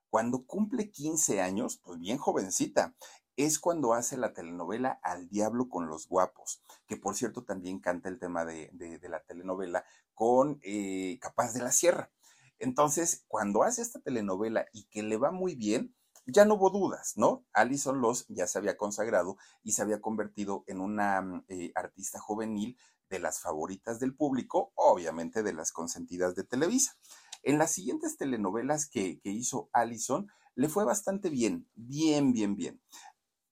[0.09, 2.95] Cuando cumple 15 años, pues bien jovencita,
[3.37, 8.07] es cuando hace la telenovela Al Diablo con los Guapos, que por cierto también canta
[8.07, 8.71] el tema de,
[9.09, 9.83] la telenovela
[10.13, 12.11] con eh, Capaz de la Sierra.
[12.59, 15.93] Entonces, cuando hace esta telenovela y que le va muy bien,
[16.27, 17.45] ya no hubo dudas, ¿no?
[17.53, 22.19] Alison Loss ya se había consagrado y se había convertido en una mm, eh, artista
[22.19, 22.77] juvenil
[23.09, 26.97] de las favoritas del público, obviamente de las consentidas de Televisa.
[27.43, 32.81] En las siguientes telenovelas que, que hizo Alison, le fue bastante bien, bien, bien, bien.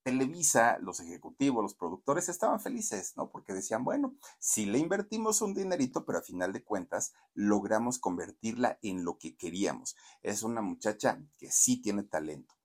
[0.02, 3.30] Televisa, los ejecutivos, los productores estaban felices, ¿no?
[3.30, 8.80] Porque decían, bueno, si le invertimos un dinerito, pero a final de cuentas logramos convertirla
[8.82, 9.96] en lo que queríamos.
[10.22, 12.56] Es una muchacha que sí tiene talento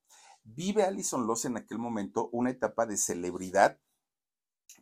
[0.55, 3.79] vive Alison Loss en aquel momento una etapa de celebridad,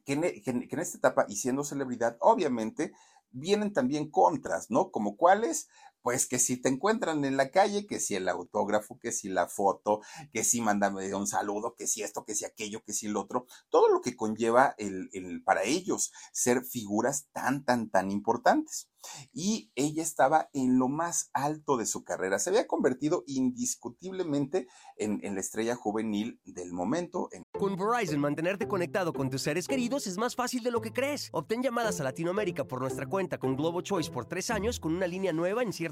[0.04, 2.92] que en, que en, esta etapa, y siendo celebridad, obviamente,
[3.30, 4.90] vienen también contras, ¿no?
[4.90, 5.68] Como cuáles,
[6.06, 9.48] pues que si te encuentran en la calle, que si el autógrafo, que si la
[9.48, 13.16] foto, que si mándame un saludo, que si esto, que si aquello, que si el
[13.16, 18.88] otro, todo lo que conlleva el, el, para ellos ser figuras tan, tan, tan importantes
[19.32, 22.38] y ella estaba en lo más alto de su carrera.
[22.38, 24.66] Se había convertido indiscutiblemente
[24.96, 27.28] en, la estrella juvenil del momento.
[27.58, 31.28] Con Verizon, mantenerte conectado con tus seres queridos es más fácil de lo que crees.
[31.32, 35.06] Obtén llamadas a Latinoamérica por nuestra cuenta con Globo Choice por tres años con una
[35.06, 35.72] línea nueva en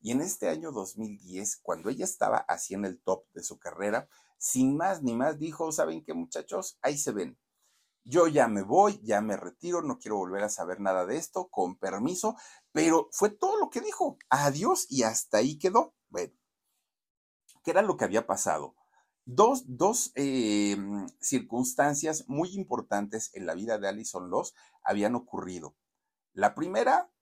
[0.00, 4.08] Y en este año 2010, cuando ella estaba así en el top de su carrera,
[4.38, 6.78] sin más ni más dijo, ¿saben qué muchachos?
[6.82, 7.38] Ahí se ven.
[8.04, 11.48] Yo ya me voy, ya me retiro, no quiero volver a saber nada de esto,
[11.48, 12.36] con permiso,
[12.72, 14.16] pero fue todo lo que dijo.
[14.30, 15.94] Adiós y hasta ahí quedó.
[16.08, 16.32] Bueno,
[17.62, 18.74] ¿qué era lo que había pasado?
[19.26, 20.76] Dos, dos eh,
[21.20, 25.76] circunstancias muy importantes en la vida de Alison Loss habían ocurrido.
[26.32, 27.12] La primera,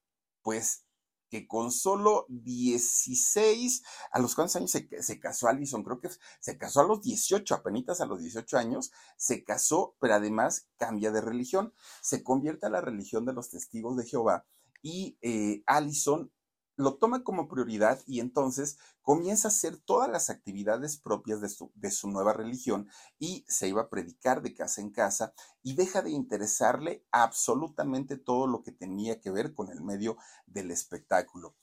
[0.42, 0.86] pues
[1.28, 5.82] que con solo 16, ¿a los cuántos años se, se, casó Alison?
[5.82, 6.10] Creo que
[6.40, 11.10] se casó a los 18, apenas a los 18 años, se casó, pero además cambia
[11.10, 14.46] de religión, se convierte a la religión de los testigos de Jehová
[14.82, 16.30] y eh, Allison
[16.78, 21.72] lo toma como prioridad y entonces comienza a hacer todas las actividades propias de su,
[21.74, 22.88] de su, nueva religión
[23.18, 28.46] y se iba a predicar de casa en casa y deja de interesarle absolutamente todo
[28.46, 31.56] lo que tenía que ver con el medio del espectáculo.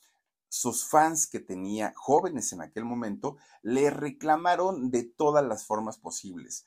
[0.49, 6.65] Sus fans que tenía jóvenes en aquel momento le reclamaron de todas las formas posibles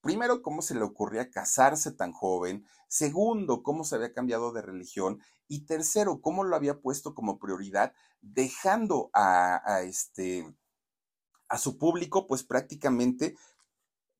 [0.00, 5.20] primero, cómo se le ocurría casarse tan joven, segundo, cómo se había cambiado de religión
[5.48, 10.46] y tercero, cómo lo había puesto como prioridad, dejando a, este
[11.48, 13.36] a su público, pues prácticamente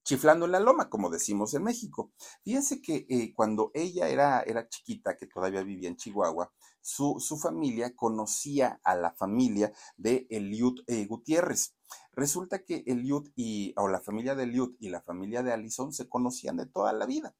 [0.02, 2.12] chiflando en la loma, como decimos en México.
[2.42, 7.38] Fíjense que eh, cuando ella era, era chiquita, que todavía vivía en Chihuahua, su, su
[7.38, 11.76] familia conocía a la familia de Eliud eh, Gutiérrez.
[12.20, 16.06] Resulta que Eliud y, o la familia de Eliud y la familia de Allison se
[16.06, 17.34] conocían de toda la vida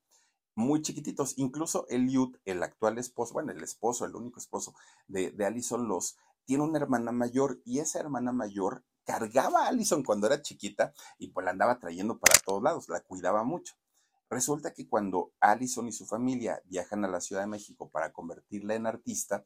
[0.55, 1.35] muy chiquititos.
[1.37, 4.75] Incluso Eliud, el actual esposo, bueno, el esposo, el único esposo
[5.07, 6.17] de, Allison Los,
[6.47, 11.29] tiene una hermana mayor y esa hermana mayor cargaba a Allison cuando era chiquita y
[11.29, 13.75] pues la andaba trayendo para todos lados, la cuidaba mucho.
[14.31, 18.77] Resulta que cuando Allison y su familia viajan a la Ciudad de México para convertirla
[18.77, 19.45] en artista,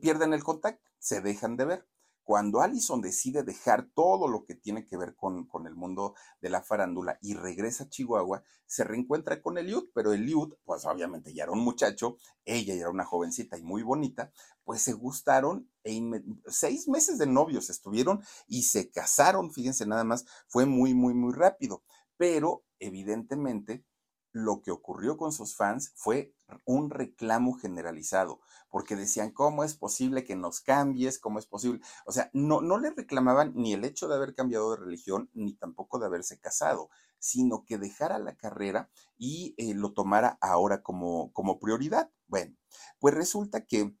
[0.00, 1.88] pierden el contacto, se dejan de ver.
[2.32, 6.48] Cuando Allison decide dejar todo lo que tiene que ver con, con, el mundo de
[6.48, 11.42] la farándula y regresa a Chihuahua, se reencuentra con Eliud, pero Eliud, pues obviamente ya
[11.42, 12.16] era un muchacho,
[12.46, 14.32] ella ya era una jovencita y muy bonita,
[14.64, 16.00] pues se gustaron e
[16.46, 21.34] seis meses de novios estuvieron y se casaron, fíjense nada más, fue muy, muy, muy
[21.34, 21.82] rápido,
[22.16, 23.84] pero evidentemente
[24.32, 30.24] lo que ocurrió con sus fans fue un reclamo generalizado, porque decían, ¿cómo es posible
[30.24, 31.18] que nos cambies?
[31.18, 31.80] ¿Cómo es posible?
[32.06, 35.54] O sea, no, no le reclamaban ni el hecho de haber cambiado de religión, ni
[35.54, 41.32] tampoco de haberse casado, sino que dejara la carrera y eh, lo tomara ahora como,
[41.32, 42.10] como prioridad.
[42.26, 42.56] Bueno,
[42.98, 43.94] pues resulta que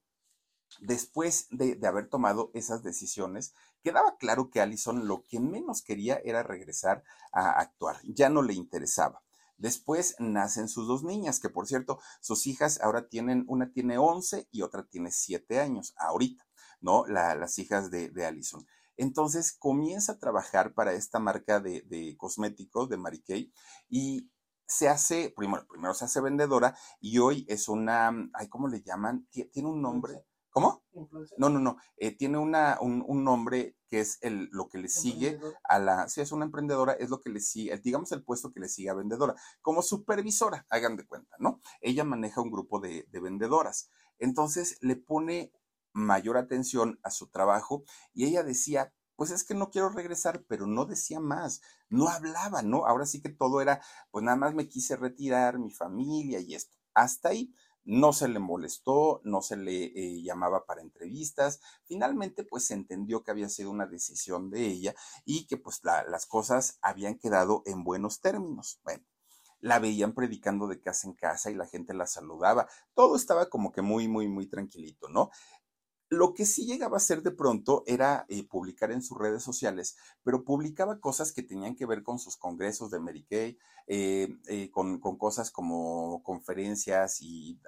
[0.80, 6.20] después de, de, haber tomado esas decisiones, quedaba claro que Allison lo que menos quería
[6.24, 9.22] era regresar a actuar, ya no le interesaba.
[9.56, 14.48] Después nacen sus dos niñas, que por cierto, sus hijas ahora tienen, una tiene 11
[14.50, 16.44] y otra tiene 7 años, ahorita,
[16.80, 17.06] ¿no?
[17.06, 18.66] las hijas de, de Allison.
[18.96, 23.52] Entonces comienza a trabajar para esta marca de, de cosméticos de Mary Kay
[23.88, 24.30] y
[24.66, 28.12] se hace, primero, primero se hace vendedora y hoy es una,
[28.48, 29.26] ¿cómo le llaman?
[29.30, 30.24] Tiene un nombre.
[30.52, 30.84] ¿Cómo?
[31.38, 31.78] No, no, no.
[31.96, 36.08] Eh, tiene una, un, nombre que es el, lo que le sigue a la.
[36.10, 38.90] Si es una emprendedora, es lo que le sigue, digamos el puesto que le sigue
[38.90, 41.62] a vendedora, como supervisora, hagan de cuenta, ¿no?
[41.80, 43.88] Ella maneja un grupo de, de vendedoras.
[44.18, 45.52] Entonces le pone
[45.94, 50.66] mayor atención a su trabajo y ella decía, pues es que no quiero regresar, pero
[50.66, 52.86] no decía más, no hablaba, ¿no?
[52.86, 53.80] Ahora sí que todo era,
[54.10, 56.76] pues nada más me quise retirar, mi familia y esto.
[56.92, 61.60] Hasta ahí no se le molestó, no se le eh, llamaba para entrevistas.
[61.84, 66.26] Finalmente, pues se entendió que había sido una decisión de ella y que pues las
[66.26, 68.80] cosas habían quedado en buenos términos.
[68.84, 69.04] Bueno,
[69.60, 72.68] la veían predicando de casa en casa y la gente la saludaba.
[72.94, 75.30] Todo estaba como que muy, muy, muy tranquilito, ¿no?
[76.12, 79.96] Lo que sí llegaba a hacer de pronto era eh, publicar en sus redes sociales,
[80.22, 83.56] pero publicaba cosas que tenían que ver con sus congresos de Mary Kay,
[83.86, 87.58] eh, eh, con, cosas como conferencias y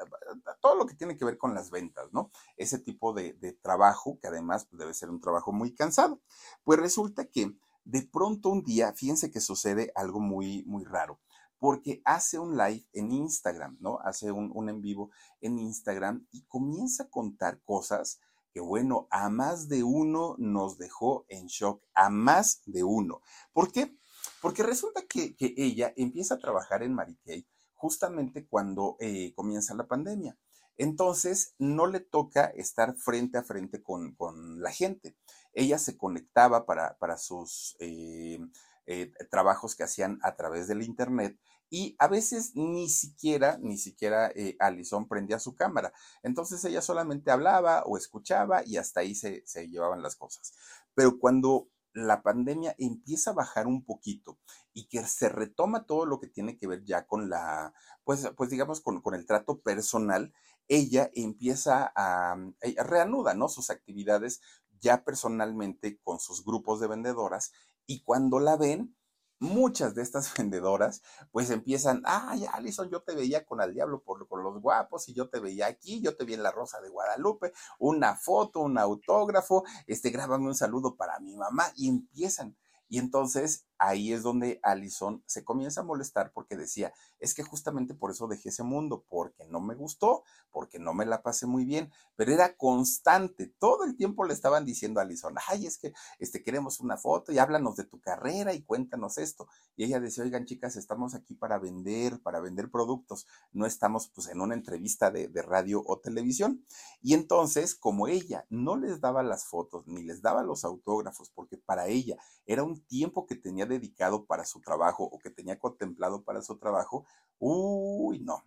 [0.61, 2.31] todo lo que tiene que ver con las ventas, ¿no?
[2.59, 3.33] Ese tipo de,
[3.63, 6.21] trabajo, que además pues, debe ser un trabajo muy cansado.
[6.65, 11.19] Pues resulta que de pronto un día, fíjense que sucede algo muy, muy raro
[11.59, 13.99] porque hace un live en Instagram, ¿no?
[14.01, 18.21] Hace un, un, en vivo en Instagram y comienza a contar cosas
[18.55, 23.21] que bueno, a más de uno nos dejó en shock, a más de uno.
[23.53, 23.99] ¿Por qué?
[24.41, 27.45] Porque resulta que, ella empieza a trabajar en Mary Kay
[27.75, 30.39] justamente cuando eh, comienza la pandemia.
[30.77, 34.15] Entonces, no le toca estar frente a frente con,
[34.63, 35.17] la gente.
[35.53, 38.39] Ella se conectaba para, para sus eh,
[38.87, 41.37] eh, trabajos que hacían a través del Internet
[41.75, 45.93] y a veces ni siquiera, ni siquiera eh, Alison prendía su cámara.
[46.23, 50.55] Entonces ella solamente hablaba o escuchaba y hasta ahí se, se llevaban las cosas.
[50.95, 54.39] Pero cuando la pandemia empieza a bajar un poquito
[54.73, 58.51] y que se retoma todo lo que tiene que ver ya con la, pues, pues
[58.51, 60.33] digamos, con, con el trato personal,
[60.69, 63.49] ella empieza a, a reanuda, ¿no?
[63.49, 64.41] Sus actividades
[64.79, 67.51] ya personalmente con sus grupos de vendedoras
[67.85, 68.95] y cuando la ven,
[69.39, 74.27] muchas de estas vendedoras pues empiezan, ay, Alison, yo te veía con al diablo por,
[74.27, 76.89] por, los guapos y yo te veía aquí, yo te vi en la Rosa de
[76.89, 82.57] Guadalupe, una foto, un autógrafo, este, grábame un saludo para mi mamá y empiezan.
[82.89, 87.95] Y entonces ahí es donde Allison se comienza a molestar porque decía, es que justamente
[87.95, 91.65] por eso dejé ese mundo, porque no me gustó, porque no me la pasé muy
[91.65, 95.93] bien, pero era constante, todo el tiempo le estaban diciendo a Allison, ay, es que
[96.19, 99.49] este, queremos una foto y háblanos de tu carrera y cuéntanos esto.
[99.77, 104.29] Y ella decía, oigan chicas, estamos aquí para vender, para vender productos, no estamos pues
[104.29, 106.65] en una entrevista de, de radio o televisión.
[107.03, 111.57] Y entonces, como ella no les daba las fotos ni les daba los autógrafos, porque
[111.57, 112.17] para ella
[112.47, 116.59] era un tiempo que tenía dedicado para su trabajo o que tenía contemplado para su
[116.59, 117.07] trabajo,
[117.39, 118.45] uy, no,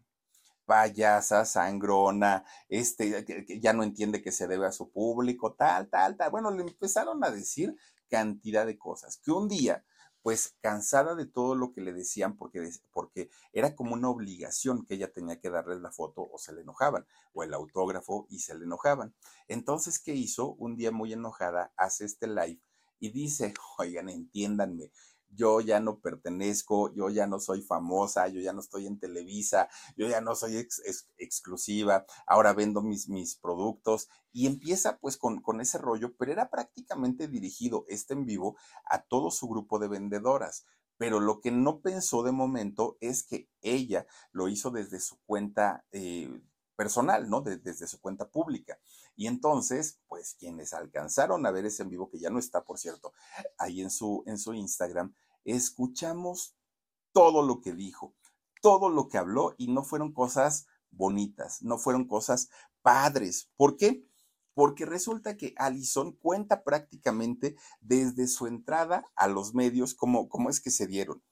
[0.67, 6.17] payasa, sangrona, este, que ya no entiende que se debe a su público, tal, tal,
[6.17, 6.29] tal.
[6.29, 7.75] Bueno, le empezaron a decir
[8.09, 9.85] cantidad de cosas, que un día,
[10.21, 14.95] pues cansada de todo lo que le decían, porque, porque era como una obligación que
[14.95, 18.53] ella tenía que darles la foto o se le enojaban, o el autógrafo y se
[18.55, 19.15] le enojaban.
[19.47, 20.53] Entonces, ¿qué hizo?
[20.55, 22.59] Un día muy enojada, hace este live
[22.99, 24.91] y dice, oigan, entiéndanme,
[25.29, 29.69] yo ya no pertenezco, yo ya no soy famosa, yo ya no estoy en Televisa,
[29.95, 30.57] yo ya no soy
[31.17, 36.49] exclusiva, ahora vendo mis, mis productos y empieza pues con, con ese rollo, pero era
[36.49, 40.65] prácticamente dirigido este en vivo a todo su grupo de vendedoras.
[40.97, 45.85] Pero lo que no pensó de momento es que ella lo hizo desde su cuenta
[45.91, 46.41] eh,
[46.75, 47.41] personal, ¿no?
[47.41, 48.79] desde su cuenta pública.
[49.17, 52.77] Y entonces, pues quienes alcanzaron a ver ese en vivo, que ya no está, por
[52.77, 53.13] cierto,
[53.57, 56.55] ahí en su, en su Instagram, escuchamos
[57.13, 58.13] todo lo que dijo,
[58.61, 62.49] todo lo que habló y no fueron cosas bonitas, no fueron cosas
[62.83, 63.49] padres.
[63.57, 64.05] ¿Por qué?
[64.53, 70.61] Porque resulta que Allison cuenta prácticamente desde su entrada a los medios cómo, cómo es
[70.61, 71.23] que se dieron.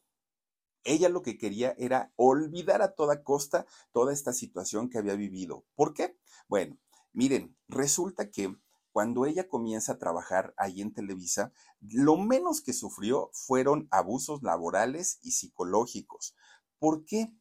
[0.83, 5.65] Ella lo que quería era olvidar a toda costa toda esta situación que había vivido.
[5.75, 6.17] ¿Por qué?
[6.47, 6.77] Bueno,
[7.16, 8.55] miren, resulta que
[8.91, 11.51] cuando ella comienza a trabajar ahí en Televisa,
[11.82, 16.36] lo menos que sufrió fueron abusos laborales y psicológicos.
[16.80, 17.34] ¿Por qué?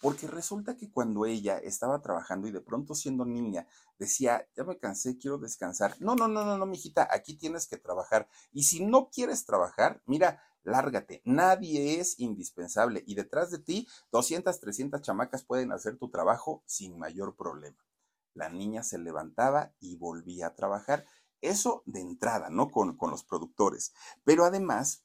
[0.00, 3.66] Porque resulta que cuando ella estaba trabajando y de pronto siendo niña
[3.98, 5.96] decía, ya me cansé, quiero descansar.
[6.00, 8.28] No, no, no, no, no, mijita, aquí tienes que trabajar.
[8.52, 11.20] Y si no quieres trabajar, mira, lárgate.
[11.24, 13.04] Nadie es indispensable.
[13.06, 17.78] Y detrás de ti, 200, 300 chamacas pueden hacer tu trabajo sin mayor problema.
[18.34, 21.04] La niña se levantaba y volvía a trabajar.
[21.40, 22.70] Eso de entrada, ¿no?
[22.70, 23.92] Con, con los productores.
[24.24, 25.04] Pero además,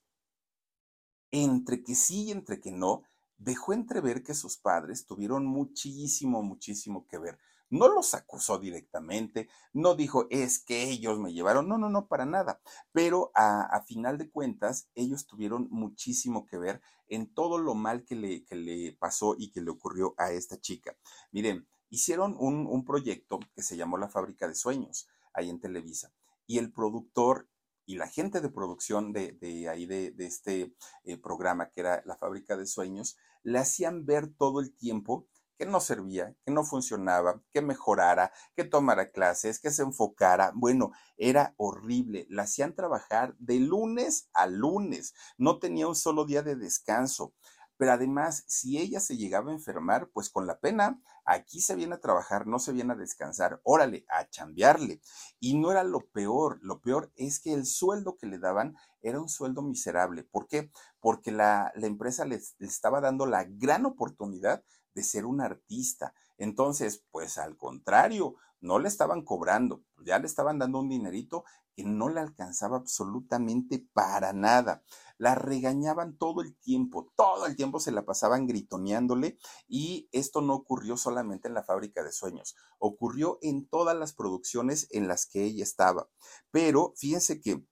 [1.32, 3.04] entre que sí y entre que no,
[3.38, 7.38] dejó entrever que sus padres tuvieron muchísimo, muchísimo que ver.
[7.70, 12.26] No los acusó directamente, no dijo es que ellos me llevaron, no, no, no, para
[12.26, 12.62] nada.
[12.94, 18.16] Pero a, final de cuentas, ellos tuvieron muchísimo que ver en todo lo mal que
[18.16, 20.96] le, que le pasó y que le ocurrió a esta chica.
[21.32, 26.14] Miren, hicieron un, proyecto que se llamó La Fábrica de Sueños, ahí en Televisa.
[26.46, 27.50] Y el productor
[27.86, 32.58] y la gente de producción de, ahí de, este eh, programa que era La Fábrica
[32.58, 35.28] de Sueños, le hacían ver todo el tiempo
[35.58, 40.52] que no servía, que no funcionaba, que mejorara, que tomara clases, que se enfocara.
[40.54, 42.28] Bueno, era horrible.
[42.30, 45.16] La hacían trabajar de lunes a lunes.
[45.38, 47.34] No tenía un solo día de descanso.
[47.78, 51.96] Pero además, si ella se llegaba a enfermar, pues con la pena, aquí se viene
[51.96, 55.00] a trabajar, no se viene a descansar, órale, a chambearle.
[55.40, 59.22] Y no era lo peor, lo peor es que el sueldo que le daban era
[59.22, 60.24] un sueldo miserable.
[60.24, 60.72] ¿Por qué?
[61.00, 64.64] Porque la, empresa les, estaba dando la gran oportunidad
[64.96, 66.14] de ser un artista.
[66.38, 71.44] Entonces, pues al contrario, no le estaban cobrando, ya le estaban dando un dinerito
[71.78, 74.84] que no le alcanzaba absolutamente para nada
[75.20, 80.56] la regañaban todo el tiempo, todo el tiempo se la pasaban gritoneándole y esto no
[80.56, 85.44] ocurrió solamente en la fábrica de sueños, ocurrió en todas las producciones en las que
[85.44, 86.10] ella estaba.
[86.50, 87.64] Pero fíjense que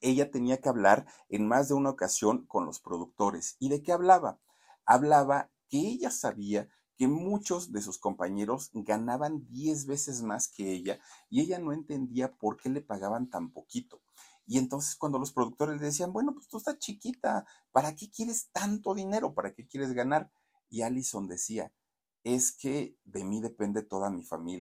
[0.00, 3.56] ella tenía que hablar en más de una ocasión con los productores.
[3.58, 4.40] ¿Y de qué hablaba?
[4.84, 10.98] Hablaba que ella sabía que muchos de sus compañeros ganaban 10 veces más que ella
[11.28, 14.00] y ella no entendía por qué le pagaban tan poquito.
[14.46, 18.48] Y entonces cuando los productores le decían, bueno, pues tú estás chiquita, ¿para qué quieres
[18.52, 19.34] tanto dinero?
[19.34, 20.30] ¿Para qué quieres ganar?
[20.70, 21.72] Y Allison decía,
[22.22, 24.65] es que de mí depende toda mi familia.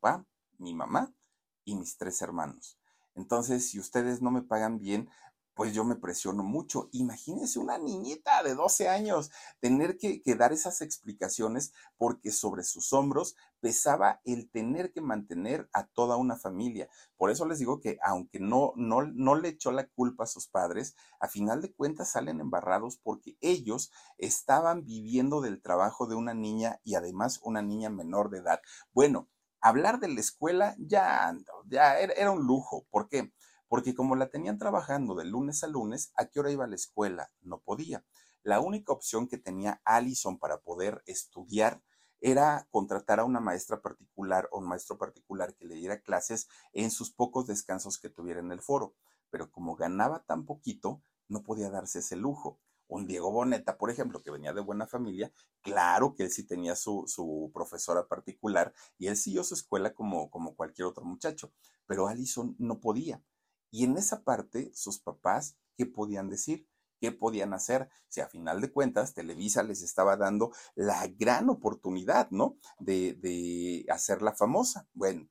[0.00, 0.26] Mi papá,
[0.56, 1.14] mi mamá
[1.62, 2.78] y mis tres hermanos.
[3.14, 5.10] Entonces, si ustedes no me pagan bien,
[5.52, 6.88] pues yo me presiono mucho.
[6.92, 9.30] Imagínense una niñita de 12 años
[9.60, 15.86] tener que, dar esas explicaciones porque sobre sus hombros pesaba el tener que mantener a
[15.86, 16.88] toda una familia.
[17.18, 20.48] Por eso les digo que aunque no, no, no le echó la culpa a sus
[20.48, 26.32] padres, a final de cuentas salen embarrados porque ellos estaban viviendo del trabajo de una
[26.32, 28.62] niña y además una niña menor de edad.
[28.94, 29.28] Bueno,
[29.60, 31.34] hablar de la escuela ya,
[31.66, 32.86] ya era, era un lujo.
[32.90, 33.32] ¿Por qué?
[33.70, 36.74] porque como la tenían trabajando de lunes a lunes, ¿a qué hora iba a la
[36.74, 37.30] escuela?
[37.40, 38.04] No podía.
[38.42, 41.80] La única opción que tenía Allison para poder estudiar
[42.20, 46.90] era contratar a una maestra particular o un maestro particular que le diera clases en
[46.90, 48.96] sus pocos descansos que tuviera en el foro.
[49.30, 52.58] Pero como ganaba tan poquito, no podía darse ese lujo.
[52.90, 55.32] Un Diego Boneta, por ejemplo, que venía de buena familia,
[55.62, 60.28] claro que él sí tenía su, su profesora particular y él siguió su escuela como,
[60.28, 61.52] como cualquier otro muchacho,
[61.86, 63.22] pero Allison no podía.
[63.70, 66.66] Y en esa parte, sus papás, ¿qué podían decir?
[67.00, 67.88] ¿Qué podían hacer?
[68.08, 72.58] Si a final de cuentas Televisa les estaba dando la gran oportunidad, ¿no?
[72.80, 74.88] De, de hacerla famosa.
[74.92, 75.28] Bueno,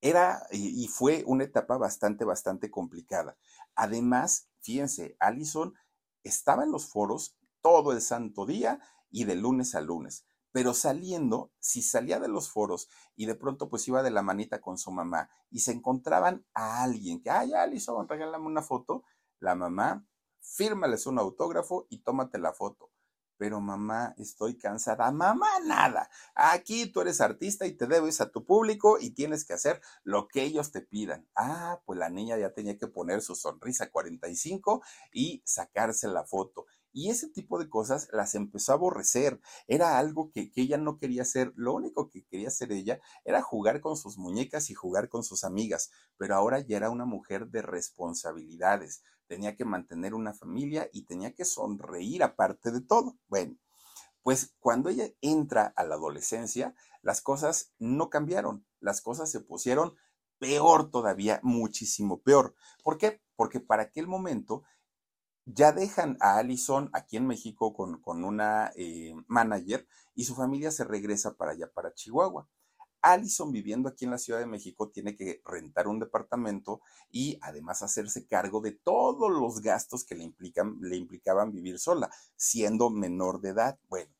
[0.00, 3.36] era y, fue una etapa bastante, bastante complicada.
[3.74, 5.74] Además, fíjense, Allison
[6.26, 10.26] estaba en los foros todo el santo día y de lunes a lunes.
[10.52, 14.60] Pero saliendo, si salía de los foros y de pronto pues iba de la manita
[14.60, 19.04] con su mamá y se encontraban a alguien que, ay, Allison, regálame una foto,
[19.38, 20.06] la mamá
[20.40, 22.90] fírmales un autógrafo y tómate la foto.
[23.38, 25.10] Pero mamá, estoy cansada.
[25.10, 26.08] Mamá, nada.
[26.34, 30.28] Aquí tú eres artista y te debes a tu público y tienes que hacer lo
[30.28, 31.26] que ellos te pidan.
[31.34, 34.82] Ah, pues la niña ya tenía que poner su sonrisa 45
[35.12, 36.66] y sacarse la foto.
[36.96, 39.38] Y ese tipo de cosas las empezó a aborrecer.
[39.68, 41.52] Era algo que, que, ella no quería hacer.
[41.54, 45.44] Lo único que quería hacer ella era jugar con sus muñecas y jugar con sus
[45.44, 45.90] amigas.
[46.16, 51.34] Pero ahora ya era una mujer de responsabilidades tenía que mantener una familia y tenía
[51.34, 53.18] que sonreír aparte de todo.
[53.26, 53.56] Bueno,
[54.22, 59.96] pues cuando ella entra a la adolescencia, las cosas no cambiaron, las cosas se pusieron
[60.38, 62.54] peor todavía, muchísimo peor.
[62.82, 63.22] ¿Por qué?
[63.36, 64.64] Porque para aquel momento
[65.46, 70.72] ya dejan a Allison aquí en México con, con una eh, manager y su familia
[70.72, 72.48] se regresa para allá, para Chihuahua.
[73.00, 76.80] Allison viviendo aquí en la Ciudad de México tiene que rentar un departamento
[77.10, 82.10] y además hacerse cargo de todos los gastos que le, implican, le implicaban vivir sola,
[82.34, 83.78] siendo menor de edad.
[83.88, 84.12] Bueno,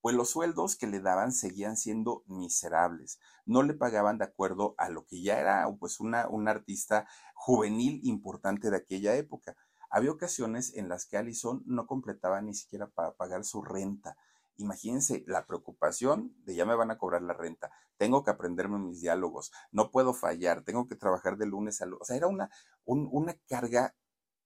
[0.00, 3.20] pues los sueldos que le daban seguían siendo miserables.
[3.46, 8.00] No le pagaban de acuerdo a lo que ya era pues una, una artista juvenil
[8.02, 9.56] importante de aquella época.
[9.92, 14.16] Había ocasiones en las que Allison no completaba ni siquiera para pagar su renta.
[14.56, 19.02] Imagínense la preocupación de ya me van a cobrar la renta, tengo que aprenderme mis
[19.02, 22.02] diálogos, no puedo fallar, tengo que trabajar de lunes a lunes.
[22.02, 22.50] O sea, era una,
[22.84, 23.94] una carga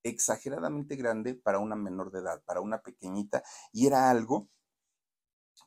[0.03, 4.49] exageradamente grande para una menor de edad, para una pequeñita, y era algo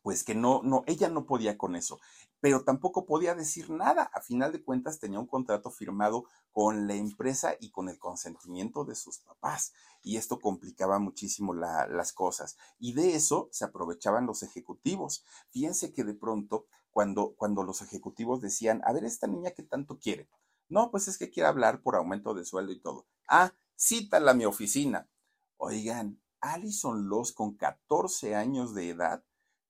[0.01, 1.99] pues que no, no, ella no podía con eso
[2.41, 4.03] pero tampoco podía decir nada.
[4.13, 8.85] A final de cuentas tenía un contrato firmado con la empresa y con el consentimiento
[8.85, 9.73] de sus papás.
[10.01, 12.57] Y esto complicaba muchísimo las cosas.
[12.77, 15.25] Y de eso se aprovechaban los ejecutivos.
[15.49, 19.99] Fíjense que de pronto, cuando, cuando los ejecutivos decían, a ver, esta niña que tanto
[19.99, 20.29] quiere.
[20.69, 23.07] No, pues es que quiere hablar por aumento de sueldo y todo.
[23.27, 25.09] Ah, cítala a mi oficina.
[25.57, 29.23] Oigan, Alison Loss con 14 años de edad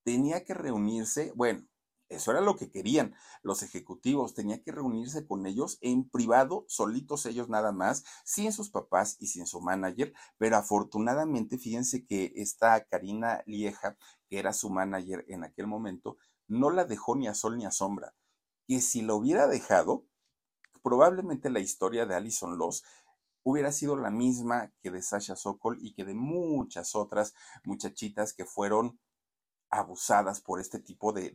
[0.04, 1.68] tenía que reunirse, bueno,
[2.10, 4.34] eso era lo que querían los ejecutivos.
[4.34, 9.28] Tenía que reunirse con ellos en privado, solitos ellos nada más, sin sus papás y
[9.28, 10.14] sin su manager.
[10.38, 13.96] Pero afortunadamente, fíjense que esta Karina Lieja,
[14.28, 17.72] que era su manager en aquel momento, no la dejó ni a sol ni a
[17.72, 18.16] sombra.
[18.68, 20.06] Que si lo hubiera dejado,
[20.82, 22.84] probablemente la historia de Alison Loss
[23.44, 27.34] hubiera sido la misma que de Sasha Sokol y que de muchas otras
[27.64, 29.00] muchachitas que fueron
[29.70, 31.32] abusadas por este tipo de,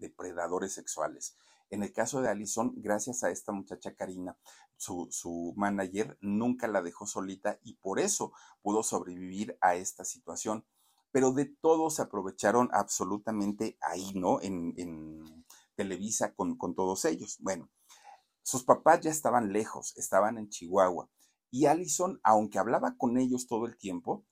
[0.00, 1.36] depredadores sexuales.
[1.70, 4.36] En el caso de Allison, gracias a esta muchacha Karina,
[4.76, 8.32] su, su, manager nunca la dejó solita y por eso
[8.62, 10.64] pudo sobrevivir a esta situación.
[11.10, 14.40] Pero de todo se aprovecharon absolutamente ahí, ¿no?
[14.42, 15.44] En, en
[15.76, 17.38] Televisa con, con todos ellos.
[17.40, 17.70] Bueno,
[18.42, 21.08] sus papás ya estaban lejos, estaban en Chihuahua.
[21.50, 24.24] Y Allison, aunque hablaba con ellos todo el tiempo,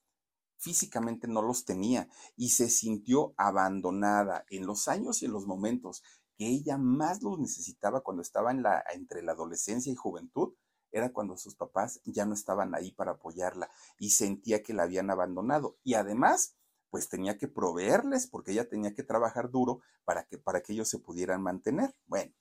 [0.62, 6.02] físicamente no los tenía y se sintió abandonada en los años y en los momentos
[6.38, 8.52] que ella más los necesitaba cuando estaba
[8.94, 10.54] entre la adolescencia y juventud,
[10.92, 15.10] era cuando sus papás ya no estaban ahí para apoyarla y sentía que la habían
[15.10, 15.78] abandonado.
[15.82, 16.54] Y además,
[16.90, 20.88] pues tenía que proveerles porque ella tenía que trabajar duro para que, para que ellos
[20.88, 21.94] se pudieran mantener.
[22.06, 22.32] Bueno,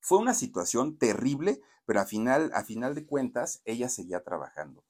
[0.00, 4.84] fue una situación terrible, pero a final, a final de cuentas, ella seguía trabajando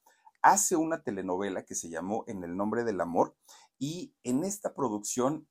[0.45, 3.35] hace una telenovela que se llamó En el nombre del amor
[3.79, 5.47] y en esta producción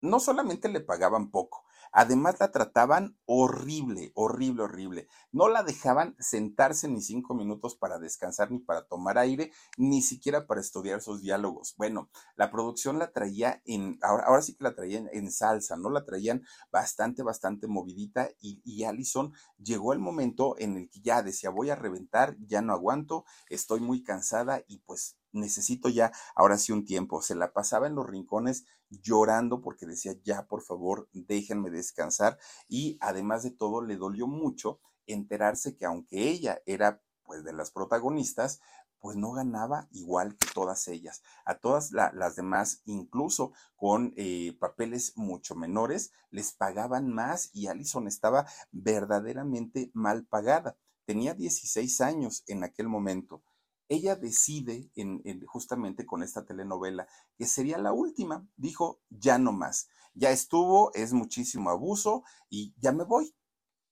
[0.00, 5.08] no solamente le pagaban poco, Además la trataban horrible, horrible, horrible.
[5.32, 10.46] No la dejaban sentarse ni cinco minutos para descansar, ni para tomar aire, ni siquiera
[10.46, 11.74] para estudiar sus diálogos.
[11.76, 15.90] Bueno, la producción la traía en, ahora, ahora sí que la traían en salsa, ¿no?
[15.90, 21.22] La traían bastante, bastante movidita y, y Allison llegó el momento en el que ya
[21.22, 26.58] decía, voy a reventar, ya no aguanto, estoy muy cansada y pues necesito ya, ahora
[26.58, 27.22] sí un tiempo.
[27.22, 32.38] Se la pasaba en los rincones llorando porque decía, ya, por favor, déjenme descansar.
[32.68, 37.70] Y además de todo, le dolió mucho enterarse que aunque ella era pues de las
[37.70, 38.60] protagonistas,
[39.00, 41.22] pues no ganaba igual que todas ellas.
[41.44, 48.06] A todas las demás, incluso con eh, papeles mucho menores, les pagaban más y Allison
[48.06, 50.76] estaba verdaderamente mal pagada.
[51.06, 53.42] Tenía 16 años en aquel momento
[53.90, 58.48] ella decide en, justamente con esta telenovela que sería la última.
[58.56, 59.88] Dijo, ya no más.
[60.14, 63.34] Ya estuvo, es muchísimo abuso y ya me voy.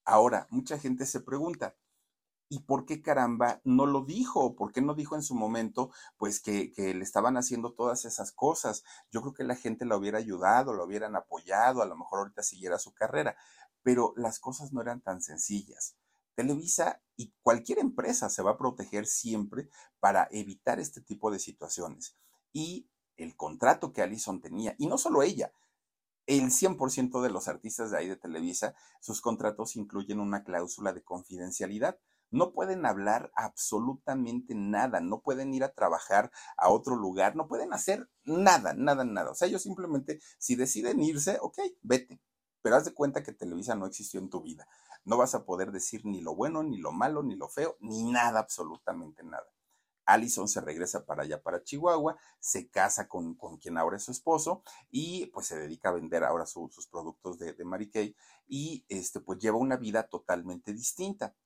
[0.05, 1.77] Ahora, mucha gente se pregunta,
[2.49, 4.55] ¿y por qué caramba no lo dijo?
[4.55, 8.31] ¿Por qué no dijo en su momento, pues, que, que, le estaban haciendo todas esas
[8.31, 8.85] cosas?
[9.11, 12.45] Yo creo que la gente la hubiera ayudado, la hubieran apoyado, a lo mejor ahorita
[12.45, 13.37] siguiera su carrera,
[13.83, 15.97] pero las cosas no eran tan sencillas.
[16.39, 19.69] Televisa y cualquier empresa se va a proteger siempre
[19.99, 22.17] para evitar este tipo de situaciones.
[22.53, 25.53] Y el contrato que Allison tenía, y no solo ella,
[26.27, 31.03] el 100% de los artistas de ahí de Televisa, sus contratos incluyen una cláusula de
[31.03, 31.99] confidencialidad.
[32.31, 37.73] No pueden hablar absolutamente nada, no pueden ir a trabajar a otro lugar, no pueden
[37.73, 39.33] hacer nada, nada, nada.
[39.33, 42.21] O sea, ellos simplemente, si deciden irse, ok, vete.
[42.63, 44.67] Pero haz de cuenta que Televisa no existió en tu vida.
[45.05, 48.05] No vas a poder decir ni lo bueno, ni lo malo, ni lo feo, ni
[48.05, 49.47] nada, absolutamente nada.
[50.05, 54.11] Allison se regresa para allá, para Chihuahua, se casa con, con, quien ahora es su
[54.11, 58.87] esposo y pues se dedica a vender ahora sus productos de, de Mary Kay y
[58.89, 61.37] este, pues lleva una vida totalmente distinta.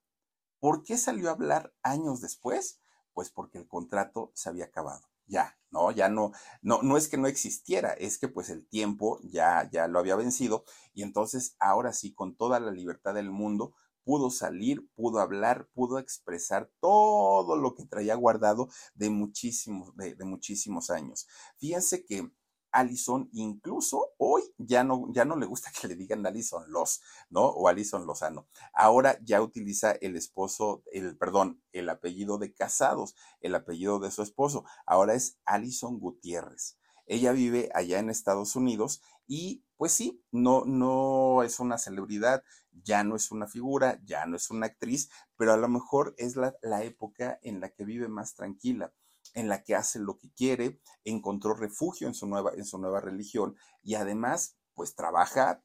[0.59, 2.79] ¿Por qué salió a hablar años después?
[3.13, 5.91] Pues porque el contrato se había acabado ya, ¿no?
[5.91, 9.87] Ya no, no, no es que no existiera, es que pues el tiempo ya, ya
[9.87, 14.87] lo había vencido y entonces ahora sí, con toda la libertad del mundo, pudo salir,
[14.95, 21.27] pudo hablar, pudo expresar todo lo que traía guardado de muchísimos, de, de muchísimos años.
[21.57, 22.29] Fíjense que
[22.73, 27.45] Alison, incluso hoy ya no, ya no le gusta que le digan Alison Los, ¿no?
[27.45, 28.47] O Alison Lozano.
[28.73, 34.23] Ahora ya utiliza el esposo, el, perdón, el apellido de casados, el apellido de su
[34.23, 34.65] esposo.
[34.85, 36.77] Ahora es Alison Gutiérrez.
[37.05, 43.03] Ella vive allá en Estados Unidos y pues sí, no, no es una celebridad, ya
[43.03, 46.55] no es una figura, ya no es una actriz, pero a lo mejor es la,
[46.61, 48.93] la época en la que vive más tranquila
[49.33, 53.01] en la que hace lo que quiere, encontró refugio en su nueva, en su nueva
[53.01, 55.63] religión y además, pues trabaja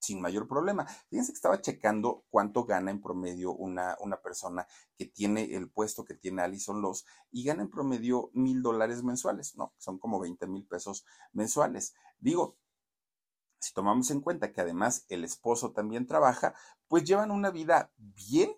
[0.00, 0.86] sin mayor problema.
[1.08, 6.04] Fíjense que estaba checando cuánto gana en promedio una, una persona que tiene el puesto
[6.04, 9.74] que tiene Alison Loss y gana en promedio mil dólares mensuales, ¿no?
[9.78, 11.94] Son como 20 mil pesos mensuales.
[12.18, 12.56] Digo,
[13.60, 16.54] si tomamos en cuenta que además el esposo también trabaja,
[16.86, 18.52] pues llevan una vida bien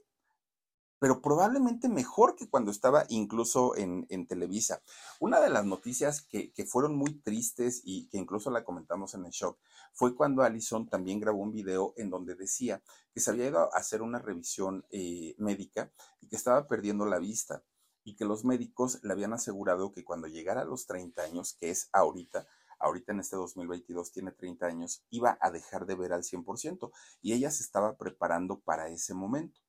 [1.00, 4.82] pero probablemente mejor que cuando estaba incluso en, Televisa.
[5.18, 9.32] Una de las noticias que, fueron muy tristes y que incluso la comentamos en el
[9.32, 9.58] shock
[9.92, 12.82] fue cuando Allison también grabó un video en donde decía
[13.12, 15.90] que se había ido a hacer una revisión eh, médica
[16.20, 17.64] y que estaba perdiendo la vista
[18.04, 21.70] y que los médicos le habían asegurado que cuando llegara a los 30 años, que
[21.70, 22.46] es ahorita,
[22.78, 26.90] ahorita en este 2022 tiene 30 años, iba a dejar de ver al 100%
[27.22, 29.60] y ella se estaba preparando para ese momento.